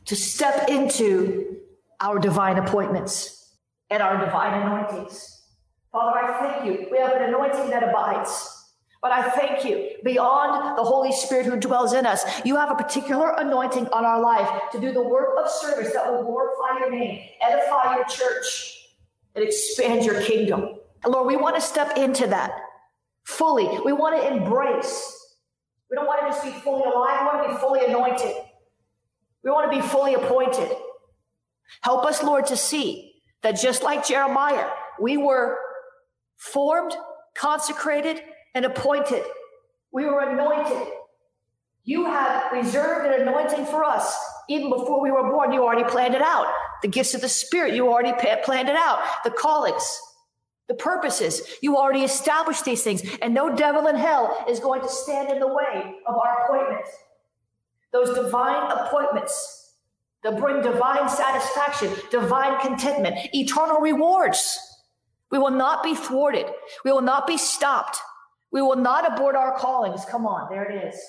to 0.07 0.17
step 0.17 0.69
into 0.69 1.57
our 2.01 2.19
divine 2.19 2.59
appointments 2.59 3.55
and 3.91 4.03
our 4.03 4.25
divine 4.25 4.63
anointings. 4.63 5.43
Father, 5.93 6.19
I 6.19 6.39
thank 6.41 6.67
you. 6.67 6.89
We 6.91 6.99
have 6.99 7.13
an 7.13 7.23
anointing 7.23 7.71
that 7.71 7.83
abides. 7.83 8.51
But 9.01 9.13
I 9.13 9.31
thank 9.31 9.65
you, 9.67 9.91
beyond 10.03 10.79
the 10.79 10.83
Holy 10.83 11.13
Spirit 11.13 11.45
who 11.45 11.57
dwells 11.59 11.93
in 11.93 12.07
us, 12.07 12.25
you 12.45 12.57
have 12.57 12.71
a 12.71 12.75
particular 12.75 13.35
anointing 13.37 13.87
on 13.89 14.05
our 14.05 14.21
life 14.21 14.49
to 14.73 14.81
do 14.81 14.93
the 14.93 15.03
work 15.03 15.35
of 15.39 15.51
service 15.51 15.93
that 15.93 16.11
will 16.11 16.25
glorify 16.25 16.79
your 16.81 16.91
name, 16.91 17.21
edify 17.43 17.97
your 17.97 18.05
church, 18.07 18.84
and 19.35 19.45
expand 19.45 20.05
your 20.05 20.21
kingdom. 20.23 20.77
Lord, 21.07 21.27
we 21.27 21.37
want 21.37 21.57
to 21.57 21.61
step 21.63 21.97
into 21.97 22.27
that 22.29 22.53
fully. 23.25 23.69
We 23.85 23.93
want 23.93 24.21
to 24.21 24.27
embrace 24.33 25.21
We 25.91 25.97
don't 25.97 26.07
want 26.07 26.21
to 26.23 26.27
just 26.29 26.45
be 26.45 26.51
fully 26.63 26.85
alive. 26.85 27.21
We 27.21 27.27
want 27.27 27.49
to 27.49 27.55
be 27.55 27.61
fully 27.61 27.85
anointed. 27.87 28.35
We 29.45 29.51
want 29.51 29.71
to 29.71 29.81
be 29.81 29.87
fully 29.87 30.15
appointed. 30.15 30.77
Help 31.83 32.05
us, 32.07 32.23
Lord, 32.23 32.47
to 32.47 32.57
see 32.57 33.15
that 33.43 33.61
just 33.61 33.83
like 33.83 34.07
Jeremiah, 34.07 34.69
we 35.01 35.17
were 35.17 35.59
formed, 36.37 36.95
consecrated, 37.35 38.23
and 38.55 38.65
appointed. 38.65 39.23
We 39.93 40.07
were 40.07 40.21
anointed. 40.21 40.89
You 41.85 42.07
have 42.07 42.53
reserved 42.53 43.07
an 43.07 43.29
anointing 43.29 43.67
for 43.67 43.85
us 43.85 44.17
even 44.49 44.71
before 44.71 45.03
we 45.03 45.11
were 45.11 45.31
born. 45.31 45.53
You 45.53 45.63
already 45.63 45.85
planned 45.85 46.15
it 46.15 46.23
out. 46.23 46.53
The 46.85 46.91
gifts 46.91 47.15
of 47.15 47.23
the 47.23 47.31
Spirit, 47.31 47.73
you 47.73 47.89
already 47.89 48.13
planned 48.45 48.69
it 48.69 48.77
out. 48.77 48.99
The 49.25 49.31
callings, 49.31 50.01
the 50.69 50.75
purposes, 50.75 51.41
you 51.63 51.79
already 51.79 52.03
established 52.05 52.67
these 52.67 52.83
things. 52.83 53.03
And 53.23 53.33
no 53.33 53.57
devil 53.57 53.87
in 53.87 53.97
hell 53.97 54.45
is 54.51 54.61
going 54.61 54.83
to 54.83 54.89
stand 54.91 55.31
in 55.31 55.41
the 55.41 55.49
way 55.49 55.95
of 56.07 56.15
our 56.15 56.45
appointments. 56.45 56.91
Those 57.91 58.15
divine 58.15 58.71
appointments 58.71 59.77
that 60.25 60.37
bring 60.37 60.61
divine 60.61 61.09
satisfaction, 61.09 61.91
divine 62.11 62.61
contentment, 62.61 63.17
eternal 63.33 63.81
rewards. 63.81 64.59
We 65.31 65.39
will 65.39 65.53
not 65.53 65.83
be 65.83 65.95
thwarted. 65.95 66.45
We 66.85 66.93
will 66.93 67.01
not 67.01 67.27
be 67.27 67.39
stopped. 67.39 67.97
We 68.53 68.61
will 68.61 68.77
not 68.77 69.11
abort 69.11 69.37
our 69.37 69.57
callings. 69.57 70.05
Come 70.05 70.27
on, 70.27 70.51
there 70.51 70.71
it 70.71 70.85
is. 70.93 71.01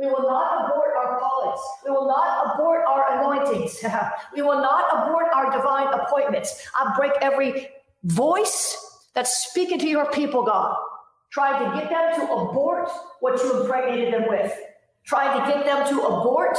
We 0.00 0.06
will 0.06 0.22
not 0.22 0.64
abort 0.64 0.92
our 0.96 1.20
callings. 1.20 1.60
We 1.84 1.90
will 1.90 2.06
not 2.06 2.54
abort 2.54 2.80
our 2.88 3.18
anointings. 3.18 3.84
we 4.34 4.40
will 4.40 4.62
not 4.62 5.06
abort 5.06 5.26
our 5.34 5.52
divine 5.52 5.88
appointments. 5.92 6.66
I 6.74 6.94
break 6.96 7.12
every 7.20 7.68
voice 8.04 9.06
that's 9.14 9.46
speaking 9.50 9.78
to 9.78 9.86
your 9.86 10.10
people, 10.10 10.42
God, 10.42 10.74
trying 11.30 11.70
to 11.70 11.78
get 11.78 11.90
them 11.90 12.14
to 12.14 12.32
abort 12.32 12.88
what 13.20 13.42
you 13.42 13.60
impregnated 13.60 14.14
them 14.14 14.24
with, 14.26 14.50
trying 15.04 15.38
to 15.38 15.52
get 15.52 15.66
them 15.66 15.86
to 15.88 16.00
abort 16.00 16.56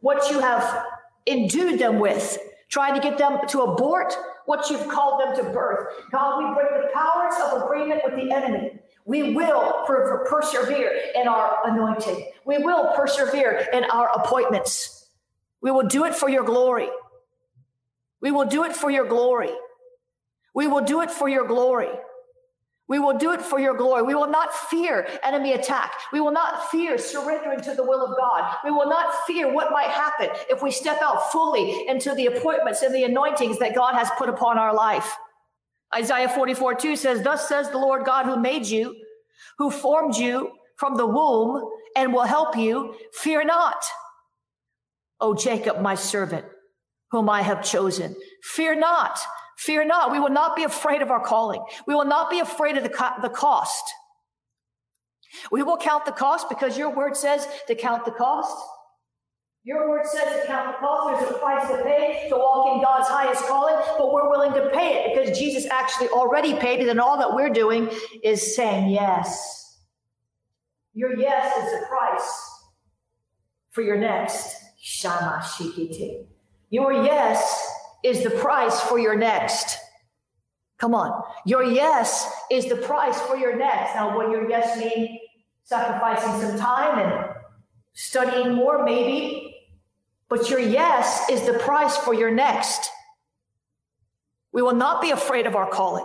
what 0.00 0.30
you 0.30 0.40
have 0.40 0.84
endued 1.26 1.78
them 1.78 1.98
with, 1.98 2.38
trying 2.68 2.94
to 2.94 3.00
get 3.00 3.16
them 3.16 3.38
to 3.48 3.62
abort 3.62 4.14
what 4.44 4.68
you've 4.68 4.88
called 4.88 5.22
them 5.22 5.34
to 5.42 5.50
birth. 5.52 5.88
God, 6.12 6.38
we 6.38 6.54
break 6.54 6.68
the 6.82 6.90
powers 6.92 7.34
of 7.46 7.62
agreement 7.62 8.02
with 8.04 8.14
the 8.14 8.30
enemy. 8.30 8.73
We 9.04 9.34
will 9.34 9.84
per- 9.86 10.26
persevere 10.26 10.92
in 11.14 11.28
our 11.28 11.58
anointing. 11.64 12.26
We 12.46 12.58
will 12.58 12.92
persevere 12.94 13.68
in 13.72 13.84
our 13.84 14.10
appointments. 14.12 15.08
We 15.60 15.70
will 15.70 15.86
do 15.86 16.04
it 16.04 16.14
for 16.14 16.28
your 16.28 16.44
glory. 16.44 16.88
We 18.20 18.30
will 18.30 18.46
do 18.46 18.64
it 18.64 18.74
for 18.74 18.90
your 18.90 19.06
glory. 19.06 19.50
We 20.54 20.66
will 20.66 20.84
do 20.84 21.02
it 21.02 21.10
for 21.10 21.28
your 21.28 21.46
glory. 21.46 21.90
We 22.86 22.98
will 22.98 23.16
do 23.16 23.32
it 23.32 23.40
for 23.40 23.58
your 23.58 23.74
glory. 23.76 24.02
We 24.02 24.14
will 24.14 24.28
not 24.28 24.52
fear 24.54 25.06
enemy 25.22 25.52
attack. 25.52 25.92
We 26.12 26.20
will 26.20 26.32
not 26.32 26.70
fear 26.70 26.98
surrendering 26.98 27.60
to 27.62 27.74
the 27.74 27.82
will 27.82 28.04
of 28.04 28.16
God. 28.16 28.56
We 28.62 28.70
will 28.70 28.88
not 28.88 29.14
fear 29.26 29.52
what 29.52 29.72
might 29.72 29.88
happen 29.88 30.28
if 30.50 30.62
we 30.62 30.70
step 30.70 30.98
out 31.02 31.32
fully 31.32 31.88
into 31.88 32.14
the 32.14 32.26
appointments 32.26 32.82
and 32.82 32.94
the 32.94 33.04
anointings 33.04 33.58
that 33.58 33.74
God 33.74 33.94
has 33.94 34.10
put 34.18 34.28
upon 34.28 34.58
our 34.58 34.74
life. 34.74 35.16
Isaiah 35.94 36.28
44 36.28 36.74
2 36.74 36.96
says, 36.96 37.22
Thus 37.22 37.48
says 37.48 37.70
the 37.70 37.78
Lord 37.78 38.04
God 38.04 38.26
who 38.26 38.36
made 38.36 38.66
you, 38.66 38.94
who 39.58 39.70
formed 39.70 40.16
you 40.16 40.52
from 40.76 40.96
the 40.96 41.06
womb 41.06 41.70
and 41.96 42.12
will 42.12 42.24
help 42.24 42.56
you. 42.56 42.94
Fear 43.12 43.44
not. 43.44 43.84
O 45.20 45.34
Jacob, 45.34 45.80
my 45.80 45.94
servant, 45.94 46.44
whom 47.10 47.30
I 47.30 47.42
have 47.42 47.64
chosen. 47.64 48.16
Fear 48.42 48.76
not. 48.76 49.18
Fear 49.56 49.84
not. 49.86 50.10
We 50.10 50.18
will 50.18 50.30
not 50.30 50.56
be 50.56 50.64
afraid 50.64 51.02
of 51.02 51.10
our 51.10 51.24
calling. 51.24 51.64
We 51.86 51.94
will 51.94 52.04
not 52.04 52.30
be 52.30 52.40
afraid 52.40 52.76
of 52.76 52.82
the, 52.82 52.88
co- 52.88 53.20
the 53.22 53.28
cost. 53.28 53.84
We 55.50 55.62
will 55.62 55.76
count 55.76 56.04
the 56.04 56.12
cost 56.12 56.48
because 56.48 56.76
your 56.76 56.94
word 56.94 57.16
says 57.16 57.46
to 57.68 57.74
count 57.74 58.04
the 58.04 58.10
cost. 58.10 58.56
Your 59.66 59.88
word 59.88 60.06
says 60.06 60.42
to 60.42 60.46
count 60.46 60.76
the 60.76 60.78
cost. 60.78 61.20
There's 61.20 61.34
a 61.34 61.38
price 61.38 61.66
to 61.68 61.82
pay 61.82 62.26
to 62.28 62.36
walk 62.36 62.74
in 62.74 62.82
God's 62.82 63.08
highest 63.08 63.46
calling, 63.46 63.76
but 63.98 64.12
we're 64.12 64.28
willing 64.28 64.52
to 64.52 64.68
pay 64.74 65.04
it 65.04 65.14
because 65.14 65.38
Jesus 65.38 65.64
actually 65.70 66.08
already 66.08 66.54
paid 66.54 66.80
it, 66.80 66.88
and 66.88 67.00
all 67.00 67.16
that 67.18 67.34
we're 67.34 67.48
doing 67.48 67.90
is 68.22 68.54
saying 68.54 68.90
yes. 68.90 69.80
Your 70.92 71.18
yes 71.18 71.56
is 71.56 71.80
the 71.80 71.86
price 71.86 72.60
for 73.70 73.82
your 73.82 73.96
next. 73.96 74.54
Shama 74.78 75.40
shikite. 75.42 76.26
Your 76.68 76.92
yes 76.92 77.66
is 78.04 78.22
the 78.22 78.30
price 78.30 78.78
for 78.82 78.98
your 78.98 79.16
next. 79.16 79.78
Come 80.76 80.94
on. 80.94 81.22
Your 81.46 81.64
yes 81.64 82.30
is 82.50 82.66
the 82.66 82.76
price 82.76 83.18
for 83.22 83.36
your 83.36 83.56
next. 83.56 83.94
Now, 83.94 84.14
will 84.14 84.30
your 84.30 84.48
yes 84.48 84.78
mean 84.78 85.18
sacrificing 85.62 86.38
some 86.46 86.58
time 86.58 86.98
and 86.98 87.30
studying 87.94 88.52
more? 88.52 88.84
Maybe. 88.84 89.43
But 90.34 90.50
your 90.50 90.58
yes 90.58 91.30
is 91.30 91.42
the 91.42 91.60
price 91.60 91.96
for 91.96 92.12
your 92.12 92.30
next. 92.30 92.90
We 94.52 94.62
will 94.62 94.74
not 94.74 95.00
be 95.00 95.12
afraid 95.12 95.46
of 95.46 95.54
our 95.54 95.70
calling. 95.70 96.04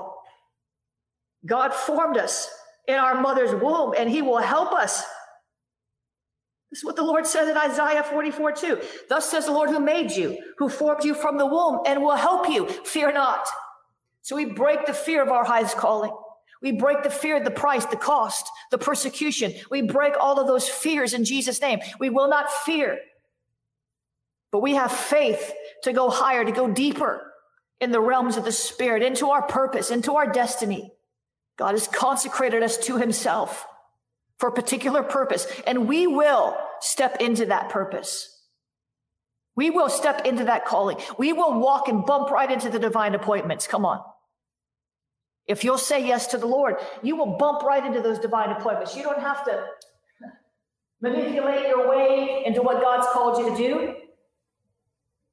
God 1.48 1.74
formed 1.74 2.15
us 2.15 2.48
in 2.88 2.94
our 2.94 3.20
mother's 3.20 3.60
womb 3.60 3.96
and 3.98 4.08
he 4.08 4.22
will 4.22 4.38
help 4.38 4.72
us 4.72 5.04
this 6.70 6.80
is 6.80 6.86
what 6.86 6.96
the 6.96 7.04
Lord 7.04 7.26
says 7.26 7.50
in 7.50 7.58
Isaiah 7.58 8.04
44 8.04 8.52
2. 8.52 8.82
Thus 9.10 9.32
says 9.32 9.48
the 9.48 9.52
Lord 9.52 9.72
who 9.72 9.80
made 9.80 10.12
you, 10.12 10.38
who 10.60 10.70
formed 10.70 11.04
you 11.04 11.15
from 11.15 11.39
the 11.39 11.48
womb 11.48 11.80
and 11.88 12.04
will 12.04 12.15
help 12.15 12.48
you. 12.48 12.68
Fear 12.68 13.13
not. 13.13 13.48
So 14.22 14.36
we 14.36 14.46
break 14.46 14.86
the 14.86 14.94
fear 14.94 15.24
of 15.24 15.30
our 15.30 15.44
highest 15.44 15.78
calling. 15.78 16.12
We 16.62 16.74
break 16.74 17.02
the 17.02 17.10
fear, 17.10 17.44
the 17.44 17.50
price, 17.50 17.86
the 17.86 17.98
cost, 17.98 18.48
the 18.70 18.78
persecution. 18.78 19.54
We 19.72 19.82
break 19.82 20.13
all 20.20 20.39
of 20.39 20.46
those 20.46 20.70
fears 20.70 21.15
in 21.15 21.26
Jesus' 21.26 21.60
name. 21.60 21.80
We 22.00 22.12
will 22.12 22.30
not 22.30 22.52
fear, 22.52 23.00
but 24.51 24.62
we 24.62 24.75
have 24.75 24.91
faith 24.91 25.53
to 25.83 25.93
go 25.93 26.09
higher, 26.09 26.43
to 26.43 26.51
go 26.51 26.67
deeper 26.67 27.21
in 27.79 27.91
the 27.91 28.01
realms 28.01 28.38
of 28.38 28.43
the 28.43 28.51
spirit, 28.51 29.03
into 29.03 29.29
our 29.29 29.43
purpose, 29.43 29.91
into 29.91 30.15
our 30.15 30.31
destiny. 30.31 30.91
God 31.57 31.71
has 31.71 31.88
consecrated 31.88 32.63
us 32.63 32.77
to 32.77 32.97
himself 32.97 33.65
for 34.38 34.49
a 34.49 34.53
particular 34.53 35.03
purpose, 35.03 35.47
and 35.67 35.88
we 35.88 36.07
will 36.07 36.57
step 36.79 37.17
into 37.19 37.47
that 37.47 37.69
purpose. 37.69 38.35
We 39.55 39.69
will 39.69 39.89
step 39.89 40.25
into 40.25 40.45
that 40.45 40.65
calling. 40.65 40.97
We 41.17 41.33
will 41.33 41.59
walk 41.59 41.89
and 41.89 42.05
bump 42.05 42.31
right 42.31 42.49
into 42.49 42.69
the 42.69 42.79
divine 42.79 43.13
appointments. 43.13 43.67
Come 43.67 43.85
on. 43.85 44.01
If 45.47 45.63
you'll 45.63 45.77
say 45.77 46.05
yes 46.07 46.27
to 46.27 46.38
the 46.38 46.45
Lord, 46.45 46.75
you 47.01 47.15
will 47.17 47.38
bump 47.38 47.63
right 47.63 47.85
into 47.85 48.01
those 48.01 48.19
divine 48.19 48.51
appointments. 48.51 48.95
You 48.95 49.03
don't 49.03 49.19
have 49.19 49.43
to 49.45 49.65
manipulate 51.01 51.67
your 51.67 51.89
way 51.89 52.43
into 52.45 52.62
what 52.62 52.81
God's 52.81 53.07
called 53.12 53.39
you 53.39 53.49
to 53.49 53.57
do. 53.57 53.95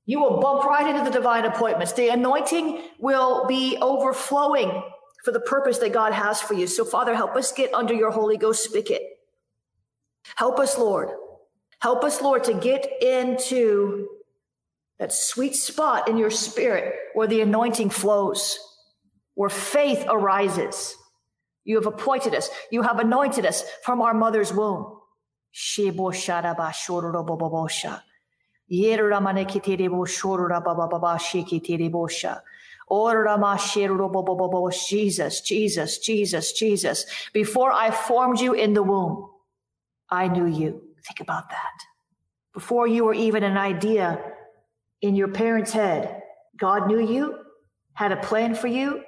You 0.06 0.20
will 0.20 0.40
bump 0.40 0.64
right 0.64 0.88
into 0.88 1.04
the 1.04 1.10
divine 1.10 1.44
appointments. 1.44 1.92
The 1.92 2.08
anointing 2.08 2.80
will 2.98 3.46
be 3.46 3.76
overflowing 3.82 4.82
for 5.24 5.32
the 5.32 5.40
purpose 5.40 5.78
that 5.78 5.92
God 5.92 6.12
has 6.12 6.40
for 6.40 6.54
you. 6.54 6.68
So, 6.68 6.84
Father, 6.84 7.14
help 7.14 7.34
us 7.34 7.52
get 7.52 7.74
under 7.74 7.92
your 7.92 8.12
Holy 8.12 8.36
Ghost 8.36 8.62
spigot. 8.62 9.02
Help 10.36 10.60
us, 10.60 10.78
Lord. 10.78 11.10
Help 11.80 12.04
us, 12.04 12.22
Lord, 12.22 12.44
to 12.44 12.54
get 12.54 12.86
into 13.02 14.08
that 14.98 15.12
sweet 15.12 15.56
spot 15.56 16.08
in 16.08 16.16
your 16.16 16.30
spirit 16.30 16.94
where 17.14 17.26
the 17.26 17.40
anointing 17.40 17.90
flows, 17.90 18.58
where 19.34 19.50
faith 19.50 20.06
arises. 20.08 20.96
You 21.64 21.74
have 21.76 21.86
appointed 21.86 22.34
us. 22.34 22.48
You 22.70 22.82
have 22.82 23.00
anointed 23.00 23.44
us 23.44 23.64
from 23.82 24.00
our 24.00 24.14
mother's 24.14 24.52
womb. 24.52 25.00
Jesus, 34.86 35.40
Jesus, 35.40 35.98
Jesus, 35.98 36.52
Jesus. 36.52 37.06
Before 37.32 37.72
I 37.72 37.90
formed 37.90 38.40
you 38.40 38.52
in 38.52 38.74
the 38.74 38.82
womb, 38.82 39.28
I 40.10 40.28
knew 40.28 40.46
you. 40.46 40.82
Think 41.06 41.20
about 41.20 41.50
that. 41.50 41.84
Before 42.54 42.86
you 42.86 43.04
were 43.04 43.14
even 43.14 43.42
an 43.42 43.56
idea 43.56 44.20
in 45.02 45.14
your 45.14 45.28
parents' 45.28 45.72
head, 45.72 46.22
God 46.56 46.86
knew 46.86 47.00
you, 47.00 47.38
had 47.92 48.12
a 48.12 48.16
plan 48.16 48.54
for 48.54 48.66
you, 48.66 49.02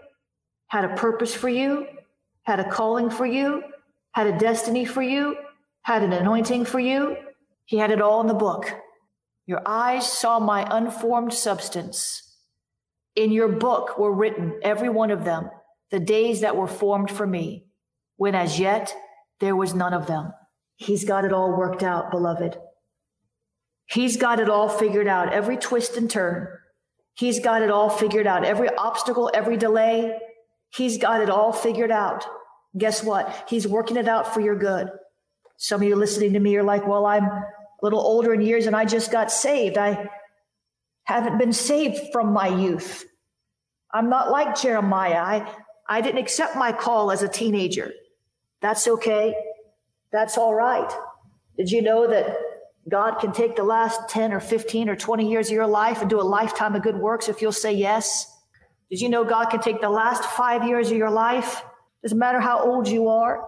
had 0.66 0.84
a 0.84 0.94
purpose 0.94 1.34
for 1.34 1.48
you, 1.48 1.86
had 2.42 2.60
a 2.60 2.70
calling 2.70 3.10
for 3.10 3.26
you, 3.26 3.62
had 4.12 4.26
a 4.26 4.38
destiny 4.38 4.84
for 4.84 5.02
you, 5.02 5.36
had 5.82 6.02
an 6.02 6.12
anointing 6.12 6.64
for 6.64 6.80
you. 6.80 7.16
He 7.64 7.78
had 7.78 7.90
it 7.90 8.02
all 8.02 8.20
in 8.20 8.26
the 8.26 8.34
book. 8.34 8.74
Your 9.48 9.62
eyes 9.64 10.06
saw 10.06 10.38
my 10.38 10.68
unformed 10.70 11.32
substance 11.32 12.36
in 13.16 13.32
your 13.32 13.48
book 13.48 13.98
were 13.98 14.12
written, 14.12 14.60
every 14.62 14.90
one 14.90 15.10
of 15.10 15.24
them, 15.24 15.48
the 15.90 15.98
days 15.98 16.42
that 16.42 16.54
were 16.54 16.66
formed 16.66 17.10
for 17.10 17.26
me, 17.26 17.64
when 18.18 18.34
as 18.34 18.60
yet 18.60 18.94
there 19.40 19.56
was 19.56 19.74
none 19.74 19.94
of 19.94 20.06
them. 20.06 20.34
He's 20.76 21.06
got 21.06 21.24
it 21.24 21.32
all 21.32 21.56
worked 21.56 21.82
out, 21.82 22.10
beloved. 22.10 22.58
He's 23.86 24.18
got 24.18 24.38
it 24.38 24.50
all 24.50 24.68
figured 24.68 25.08
out, 25.08 25.32
every 25.32 25.56
twist 25.56 25.96
and 25.96 26.10
turn. 26.10 26.48
He's 27.14 27.40
got 27.40 27.62
it 27.62 27.70
all 27.70 27.88
figured 27.88 28.26
out, 28.26 28.44
every 28.44 28.68
obstacle, 28.76 29.30
every 29.32 29.56
delay. 29.56 30.18
He's 30.68 30.98
got 30.98 31.22
it 31.22 31.30
all 31.30 31.54
figured 31.54 31.90
out. 31.90 32.26
Guess 32.76 33.02
what? 33.02 33.46
He's 33.48 33.66
working 33.66 33.96
it 33.96 34.08
out 34.08 34.34
for 34.34 34.40
your 34.40 34.56
good. 34.56 34.90
Some 35.56 35.80
of 35.80 35.88
you 35.88 35.96
listening 35.96 36.34
to 36.34 36.38
me 36.38 36.54
are 36.56 36.62
like, 36.62 36.86
well, 36.86 37.06
I'm 37.06 37.30
a 37.80 37.84
little 37.84 38.00
older 38.00 38.34
in 38.34 38.40
years 38.40 38.66
and 38.66 38.74
I 38.74 38.84
just 38.84 39.12
got 39.12 39.30
saved. 39.30 39.78
I 39.78 40.08
haven't 41.04 41.38
been 41.38 41.52
saved 41.52 42.12
from 42.12 42.32
my 42.32 42.48
youth. 42.48 43.04
I'm 43.92 44.10
not 44.10 44.30
like 44.30 44.60
Jeremiah. 44.60 45.16
I, 45.16 45.54
I 45.88 46.00
didn't 46.00 46.18
accept 46.18 46.56
my 46.56 46.72
call 46.72 47.10
as 47.10 47.22
a 47.22 47.28
teenager. 47.28 47.92
That's 48.60 48.86
okay. 48.86 49.34
That's 50.12 50.36
all 50.36 50.54
right. 50.54 50.90
Did 51.56 51.70
you 51.70 51.82
know 51.82 52.06
that 52.08 52.36
God 52.88 53.16
can 53.20 53.32
take 53.32 53.56
the 53.56 53.64
last 53.64 54.08
10 54.08 54.32
or 54.32 54.40
15 54.40 54.88
or 54.88 54.96
20 54.96 55.30
years 55.30 55.48
of 55.48 55.54
your 55.54 55.66
life 55.66 56.00
and 56.00 56.10
do 56.10 56.20
a 56.20 56.22
lifetime 56.22 56.74
of 56.74 56.82
good 56.82 56.96
works 56.96 57.28
if 57.28 57.42
you'll 57.42 57.52
say 57.52 57.72
yes? 57.72 58.34
Did 58.90 59.00
you 59.00 59.08
know 59.08 59.24
God 59.24 59.46
can 59.46 59.60
take 59.60 59.80
the 59.80 59.90
last 59.90 60.24
five 60.24 60.66
years 60.66 60.90
of 60.90 60.96
your 60.96 61.10
life? 61.10 61.62
Doesn't 62.02 62.18
matter 62.18 62.40
how 62.40 62.60
old 62.60 62.88
you 62.88 63.08
are. 63.08 63.46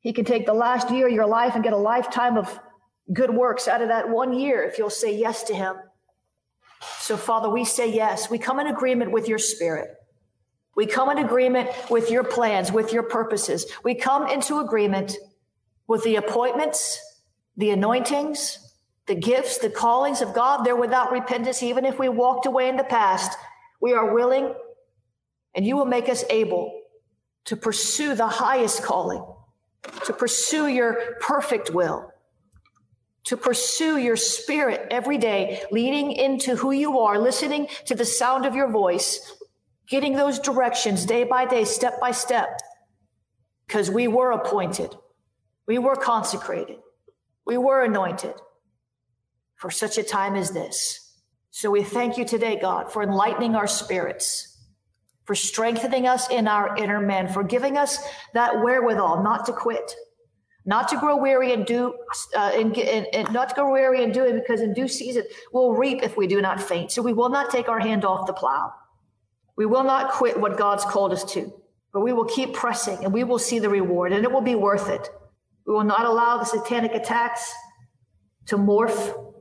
He 0.00 0.12
can 0.12 0.24
take 0.24 0.46
the 0.46 0.54
last 0.54 0.90
year 0.90 1.06
of 1.08 1.12
your 1.12 1.26
life 1.26 1.54
and 1.54 1.64
get 1.64 1.72
a 1.72 1.78
lifetime 1.78 2.36
of 2.36 2.58
good 3.12 3.30
works 3.30 3.68
out 3.68 3.82
of 3.82 3.88
that 3.88 4.08
one 4.08 4.32
year 4.32 4.62
if 4.62 4.78
you'll 4.78 4.90
say 4.90 5.16
yes 5.16 5.44
to 5.44 5.54
Him. 5.54 5.76
So, 7.00 7.16
Father, 7.16 7.48
we 7.48 7.64
say 7.64 7.92
yes. 7.92 8.30
We 8.30 8.38
come 8.38 8.60
in 8.60 8.66
agreement 8.66 9.10
with 9.10 9.28
your 9.28 9.38
spirit. 9.38 9.90
We 10.76 10.86
come 10.86 11.10
in 11.10 11.18
agreement 11.18 11.70
with 11.90 12.10
your 12.10 12.22
plans, 12.22 12.70
with 12.70 12.92
your 12.92 13.02
purposes. 13.02 13.66
We 13.82 13.96
come 13.96 14.28
into 14.28 14.60
agreement 14.60 15.16
with 15.88 16.04
the 16.04 16.16
appointments, 16.16 17.00
the 17.56 17.70
anointings, 17.70 18.58
the 19.06 19.16
gifts, 19.16 19.58
the 19.58 19.70
callings 19.70 20.20
of 20.20 20.34
God. 20.34 20.64
They're 20.64 20.76
without 20.76 21.10
repentance. 21.10 21.62
Even 21.62 21.84
if 21.84 21.98
we 21.98 22.08
walked 22.08 22.46
away 22.46 22.68
in 22.68 22.76
the 22.76 22.84
past, 22.84 23.36
we 23.80 23.92
are 23.92 24.14
willing 24.14 24.54
and 25.54 25.66
you 25.66 25.76
will 25.76 25.86
make 25.86 26.08
us 26.08 26.24
able 26.30 26.80
to 27.46 27.56
pursue 27.56 28.14
the 28.14 28.26
highest 28.28 28.82
calling, 28.82 29.24
to 30.04 30.12
pursue 30.12 30.68
your 30.68 31.16
perfect 31.20 31.70
will, 31.70 32.12
to 33.28 33.36
pursue 33.36 33.98
your 33.98 34.16
spirit 34.16 34.86
every 34.90 35.18
day, 35.18 35.62
leading 35.70 36.12
into 36.12 36.56
who 36.56 36.70
you 36.70 37.00
are, 37.00 37.18
listening 37.18 37.68
to 37.84 37.94
the 37.94 38.04
sound 38.06 38.46
of 38.46 38.54
your 38.54 38.70
voice, 38.70 39.34
getting 39.86 40.16
those 40.16 40.38
directions 40.38 41.04
day 41.04 41.24
by 41.24 41.44
day, 41.44 41.64
step 41.64 42.00
by 42.00 42.10
step, 42.10 42.48
because 43.66 43.90
we 43.90 44.08
were 44.08 44.30
appointed, 44.30 44.94
we 45.66 45.76
were 45.76 45.94
consecrated, 45.94 46.78
we 47.44 47.58
were 47.58 47.84
anointed 47.84 48.32
for 49.56 49.70
such 49.70 49.98
a 49.98 50.02
time 50.02 50.34
as 50.34 50.52
this. 50.52 51.14
So 51.50 51.70
we 51.70 51.82
thank 51.82 52.16
you 52.16 52.24
today, 52.24 52.58
God, 52.58 52.90
for 52.90 53.02
enlightening 53.02 53.54
our 53.54 53.66
spirits, 53.66 54.58
for 55.26 55.34
strengthening 55.34 56.06
us 56.06 56.30
in 56.30 56.48
our 56.48 56.78
inner 56.78 57.00
man, 57.00 57.28
for 57.28 57.44
giving 57.44 57.76
us 57.76 57.98
that 58.32 58.62
wherewithal 58.62 59.22
not 59.22 59.44
to 59.44 59.52
quit, 59.52 59.94
not 60.68 60.86
to 60.86 60.98
grow 60.98 61.16
weary 61.16 61.54
and 61.54 61.64
do, 61.64 61.94
uh, 62.36 62.50
and, 62.54 62.76
and, 62.76 63.06
and 63.14 63.32
not 63.32 63.48
to 63.48 63.54
grow 63.54 63.72
weary 63.72 64.04
and 64.04 64.12
do 64.12 64.22
it 64.26 64.34
because 64.34 64.60
in 64.60 64.74
due 64.74 64.86
season 64.86 65.24
we'll 65.50 65.72
reap 65.72 66.02
if 66.02 66.14
we 66.18 66.26
do 66.26 66.42
not 66.42 66.60
faint. 66.60 66.92
So 66.92 67.00
we 67.00 67.14
will 67.14 67.30
not 67.30 67.50
take 67.50 67.70
our 67.70 67.80
hand 67.80 68.04
off 68.04 68.26
the 68.26 68.34
plow. 68.34 68.74
We 69.56 69.64
will 69.64 69.82
not 69.82 70.10
quit 70.10 70.38
what 70.38 70.58
God's 70.58 70.84
called 70.84 71.10
us 71.10 71.24
to, 71.32 71.50
but 71.90 72.00
we 72.02 72.12
will 72.12 72.26
keep 72.26 72.52
pressing 72.52 73.02
and 73.02 73.14
we 73.14 73.24
will 73.24 73.38
see 73.38 73.58
the 73.58 73.70
reward 73.70 74.12
and 74.12 74.22
it 74.22 74.30
will 74.30 74.42
be 74.42 74.56
worth 74.56 74.90
it. 74.90 75.08
We 75.66 75.72
will 75.72 75.84
not 75.84 76.04
allow 76.04 76.36
the 76.36 76.44
satanic 76.44 76.94
attacks 76.94 77.50
to 78.48 78.58
morph 78.58 79.32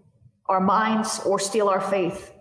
our 0.48 0.62
minds 0.62 1.20
or 1.26 1.40
steal 1.40 1.68
our 1.68 1.82
faith. 1.82 2.32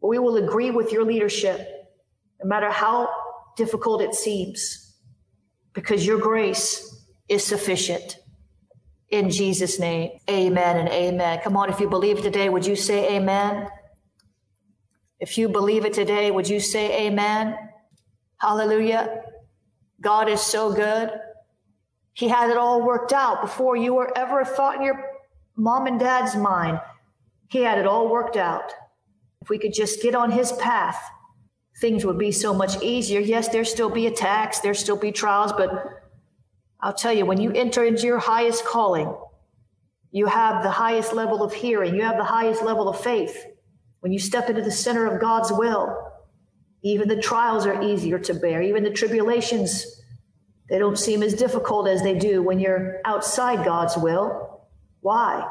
But 0.00 0.06
we 0.06 0.20
will 0.20 0.36
agree 0.36 0.70
with 0.70 0.92
your 0.92 1.04
leadership, 1.04 1.58
no 2.40 2.48
matter 2.48 2.70
how 2.70 3.08
difficult 3.56 4.02
it 4.02 4.14
seems, 4.14 4.94
because 5.74 6.06
your 6.06 6.20
grace 6.20 6.91
is 7.32 7.44
sufficient. 7.44 8.18
In 9.08 9.30
Jesus' 9.30 9.78
name, 9.78 10.10
amen 10.28 10.76
and 10.76 10.88
amen. 10.88 11.40
Come 11.42 11.56
on, 11.56 11.70
if 11.70 11.80
you 11.80 11.88
believe 11.88 12.22
today, 12.22 12.48
would 12.48 12.66
you 12.66 12.76
say 12.76 13.16
amen? 13.16 13.68
If 15.18 15.38
you 15.38 15.48
believe 15.48 15.84
it 15.84 15.92
today, 15.92 16.30
would 16.30 16.48
you 16.48 16.60
say 16.60 17.06
amen? 17.06 17.56
Hallelujah. 18.38 19.22
God 20.00 20.28
is 20.28 20.40
so 20.40 20.72
good. 20.72 21.10
He 22.12 22.28
had 22.28 22.50
it 22.50 22.56
all 22.56 22.82
worked 22.82 23.12
out 23.12 23.40
before 23.40 23.76
you 23.76 23.94
were 23.94 24.16
ever 24.16 24.40
a 24.40 24.44
thought 24.44 24.76
in 24.76 24.82
your 24.82 25.02
mom 25.56 25.86
and 25.86 25.98
dad's 25.98 26.34
mind. 26.34 26.80
He 27.48 27.60
had 27.60 27.78
it 27.78 27.86
all 27.86 28.08
worked 28.08 28.36
out. 28.36 28.72
If 29.40 29.48
we 29.48 29.58
could 29.58 29.72
just 29.72 30.02
get 30.02 30.14
on 30.14 30.30
his 30.30 30.52
path, 30.52 31.02
things 31.80 32.04
would 32.04 32.18
be 32.18 32.32
so 32.32 32.52
much 32.52 32.82
easier. 32.82 33.20
Yes, 33.20 33.48
there 33.48 33.64
still 33.64 33.90
be 33.90 34.06
attacks, 34.06 34.60
there 34.60 34.74
still 34.74 34.96
be 34.96 35.12
trials, 35.12 35.52
but 35.52 36.01
I'll 36.82 36.92
tell 36.92 37.12
you, 37.12 37.24
when 37.24 37.40
you 37.40 37.50
mm-hmm. 37.50 37.58
enter 37.58 37.84
into 37.84 38.06
your 38.06 38.18
highest 38.18 38.64
calling, 38.64 39.14
you 40.10 40.26
have 40.26 40.62
the 40.62 40.70
highest 40.70 41.12
level 41.12 41.42
of 41.42 41.52
hearing, 41.52 41.94
you 41.94 42.02
have 42.02 42.16
the 42.16 42.24
highest 42.24 42.62
level 42.62 42.88
of 42.88 43.00
faith. 43.00 43.46
When 44.00 44.12
you 44.12 44.18
step 44.18 44.50
into 44.50 44.62
the 44.62 44.70
center 44.70 45.06
of 45.06 45.20
God's 45.20 45.52
will, 45.52 45.96
even 46.82 47.08
the 47.08 47.22
trials 47.22 47.66
are 47.66 47.82
easier 47.82 48.18
to 48.18 48.34
bear, 48.34 48.60
even 48.60 48.82
the 48.82 48.90
tribulations, 48.90 49.86
they 50.68 50.78
don't 50.78 50.98
seem 50.98 51.22
as 51.22 51.34
difficult 51.34 51.86
as 51.86 52.02
they 52.02 52.18
do 52.18 52.42
when 52.42 52.58
you're 52.58 53.00
outside 53.04 53.64
God's 53.64 53.96
will. 53.96 54.66
Why? 55.00 55.48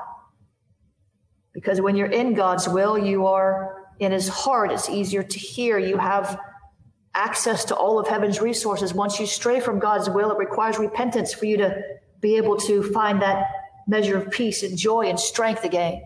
Because 1.53 1.79
when 1.79 1.95
you're 1.95 2.11
in 2.11 2.33
God's 2.33 2.67
will, 2.67 2.97
you 2.97 3.27
are 3.27 3.87
in 3.99 4.11
his 4.11 4.27
heart. 4.27 4.71
It's 4.71 4.89
easier 4.89 5.23
to 5.23 5.39
hear. 5.39 5.77
You 5.77 5.97
have 5.97 6.39
access 7.13 7.65
to 7.65 7.75
all 7.75 7.99
of 7.99 8.07
heaven's 8.07 8.39
resources. 8.39 8.93
Once 8.93 9.19
you 9.19 9.25
stray 9.25 9.59
from 9.59 9.79
God's 9.79 10.09
will, 10.09 10.31
it 10.31 10.37
requires 10.37 10.77
repentance 10.77 11.33
for 11.33 11.45
you 11.45 11.57
to 11.57 11.81
be 12.21 12.37
able 12.37 12.57
to 12.57 12.83
find 12.91 13.21
that 13.21 13.47
measure 13.87 14.17
of 14.17 14.31
peace 14.31 14.63
and 14.63 14.77
joy 14.77 15.07
and 15.07 15.19
strength 15.19 15.63
again. 15.63 16.01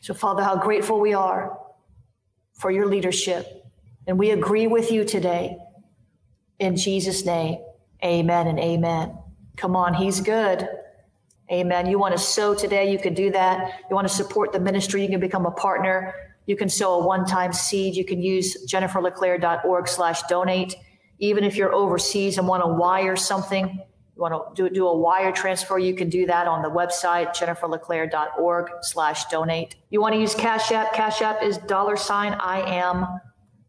So, 0.00 0.14
Father, 0.14 0.42
how 0.42 0.56
grateful 0.56 1.00
we 1.00 1.14
are 1.14 1.58
for 2.54 2.70
your 2.70 2.86
leadership. 2.86 3.66
And 4.06 4.18
we 4.18 4.30
agree 4.30 4.66
with 4.66 4.92
you 4.92 5.04
today. 5.04 5.56
In 6.58 6.76
Jesus' 6.76 7.24
name, 7.24 7.58
amen 8.04 8.46
and 8.46 8.58
amen. 8.58 9.16
Come 9.56 9.76
on, 9.76 9.94
he's 9.94 10.20
good. 10.20 10.68
Amen. 11.50 11.86
You 11.86 11.98
want 11.98 12.16
to 12.16 12.18
sow 12.18 12.54
today, 12.54 12.92
you 12.92 12.98
can 12.98 13.14
do 13.14 13.30
that. 13.32 13.80
You 13.88 13.96
want 13.96 14.06
to 14.06 14.14
support 14.14 14.52
the 14.52 14.60
ministry, 14.60 15.02
you 15.02 15.08
can 15.08 15.20
become 15.20 15.46
a 15.46 15.50
partner. 15.50 16.14
You 16.46 16.56
can 16.56 16.68
sow 16.68 17.00
a 17.00 17.06
one-time 17.06 17.52
seed. 17.52 17.94
You 17.94 18.04
can 18.04 18.22
use 18.22 18.66
jenniferleclaire.org 18.66 19.88
slash 19.88 20.22
donate. 20.24 20.74
Even 21.18 21.44
if 21.44 21.56
you're 21.56 21.74
overseas 21.74 22.38
and 22.38 22.48
want 22.48 22.62
to 22.62 22.68
wire 22.68 23.14
something, 23.16 23.68
you 23.68 24.22
want 24.22 24.56
to 24.56 24.68
do, 24.68 24.74
do 24.74 24.86
a 24.86 24.96
wire 24.96 25.32
transfer, 25.32 25.78
you 25.78 25.94
can 25.94 26.08
do 26.08 26.26
that 26.26 26.46
on 26.46 26.62
the 26.62 26.70
website, 26.70 27.34
jenniferleclaire.org 27.36 28.70
slash 28.82 29.26
donate. 29.26 29.76
You 29.90 30.00
want 30.00 30.14
to 30.14 30.20
use 30.20 30.34
Cash 30.34 30.72
App. 30.72 30.92
Cash 30.92 31.22
App 31.22 31.42
is 31.42 31.58
dollar 31.58 31.96
sign 31.96 32.34
I 32.34 32.60
am 32.60 33.06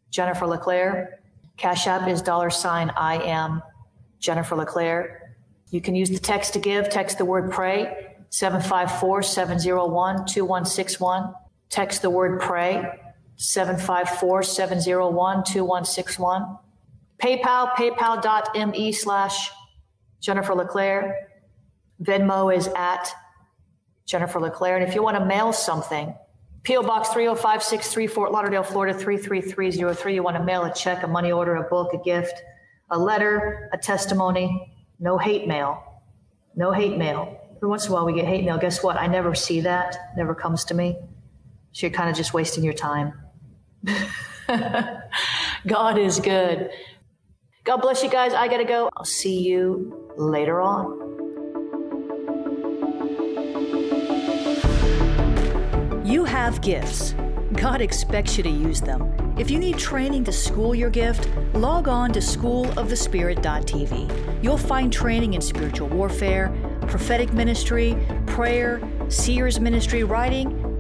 Jennifer 0.10 0.48
LeClaire. 0.48 1.20
Cash 1.58 1.88
App 1.88 2.08
is 2.08 2.22
dollar 2.22 2.50
sign 2.50 2.90
I 2.98 3.22
am 3.24 3.62
Jennifer 4.20 4.56
LeClaire. 4.56 5.36
You 5.70 5.80
can 5.80 5.96
use 5.96 6.10
the 6.10 6.20
text 6.20 6.54
to 6.54 6.60
give, 6.60 6.90
text 6.90 7.18
the 7.18 7.26
word 7.26 7.52
pray, 7.52 8.16
754 8.30 9.24
701 9.24 10.26
2161. 10.26 11.34
Text 11.72 12.02
the 12.02 12.10
word 12.10 12.42
pray, 12.42 12.86
754 13.38 14.44
701 14.44 15.44
2161. 15.46 16.58
PayPal, 17.18 17.72
paypal.me 17.76 18.92
slash 18.92 19.50
Jennifer 20.20 20.54
LeClaire. 20.54 21.30
Venmo 22.04 22.54
is 22.54 22.68
at 22.76 23.10
Jennifer 24.06 24.40
LeClaire. 24.40 24.76
And 24.76 24.88
if 24.88 24.94
you 24.94 25.02
want 25.02 25.18
to 25.18 25.24
mail 25.24 25.54
something, 25.54 26.14
P.O. 26.64 26.84
Box 26.84 27.10
30563, 27.10 28.08
Fort 28.08 28.32
Lauderdale, 28.34 28.64
Florida 28.64 28.98
33303. 28.98 30.14
You 30.14 30.24
want 30.24 30.36
to 30.36 30.44
mail 30.44 30.66
a 30.66 30.74
check, 30.74 31.04
a 31.04 31.08
money 31.08 31.32
order, 31.32 31.56
a 31.56 31.64
book, 31.70 31.94
a 31.94 31.98
gift, 32.04 32.44
a 32.90 33.00
letter, 33.00 33.70
a 33.72 33.78
testimony, 33.78 34.76
no 35.00 35.18
hate 35.18 35.48
mail. 35.48 35.82
No 36.54 36.74
hate 36.74 36.98
mail. 36.98 37.40
Every 37.56 37.70
once 37.70 37.86
in 37.86 37.92
a 37.92 37.96
while 37.96 38.06
we 38.06 38.14
get 38.14 38.26
hate 38.26 38.44
mail. 38.44 38.58
Guess 38.58 38.84
what? 38.84 38.98
I 38.98 39.08
never 39.08 39.34
see 39.34 39.62
that. 39.62 39.96
Never 40.18 40.36
comes 40.36 40.66
to 40.66 40.74
me. 40.74 40.98
So 41.72 41.88
you're 41.88 41.96
kind 41.96 42.10
of 42.10 42.16
just 42.16 42.34
wasting 42.34 42.64
your 42.64 42.74
time. 42.74 43.14
God 45.68 45.98
is 45.98 46.20
good. 46.20 46.70
God 47.64 47.78
bless 47.78 48.04
you 48.04 48.10
guys. 48.10 48.34
I 48.34 48.48
got 48.48 48.58
to 48.58 48.66
go. 48.66 48.90
I'll 48.98 49.06
see 49.06 49.48
you 49.48 50.12
later 50.18 50.62
on. 50.62 51.00
You 56.06 56.26
have 56.26 56.62
gifts. 56.62 57.16
God 57.54 57.82
expects 57.82 58.38
you 58.38 58.44
to 58.44 58.50
use 58.50 58.82
them. 58.82 59.36
If 59.38 59.50
you 59.50 59.58
need 59.60 59.78
training 59.78 60.26
to 60.26 60.32
school 60.32 60.76
your 60.76 60.90
gift, 60.90 61.30
log 61.54 61.88
on 61.88 62.12
to 62.14 62.20
schoolofthespirit.tv. 62.20 64.44
You'll 64.44 64.58
find 64.58 64.92
training 64.92 65.36
in 65.36 65.42
spiritual 65.42 65.88
warfare, 65.90 66.52
prophetic 66.88 67.32
ministry, 67.34 67.96
prayer, 68.26 68.82
seers 69.10 69.60
ministry, 69.60 70.04
writing, 70.04 70.61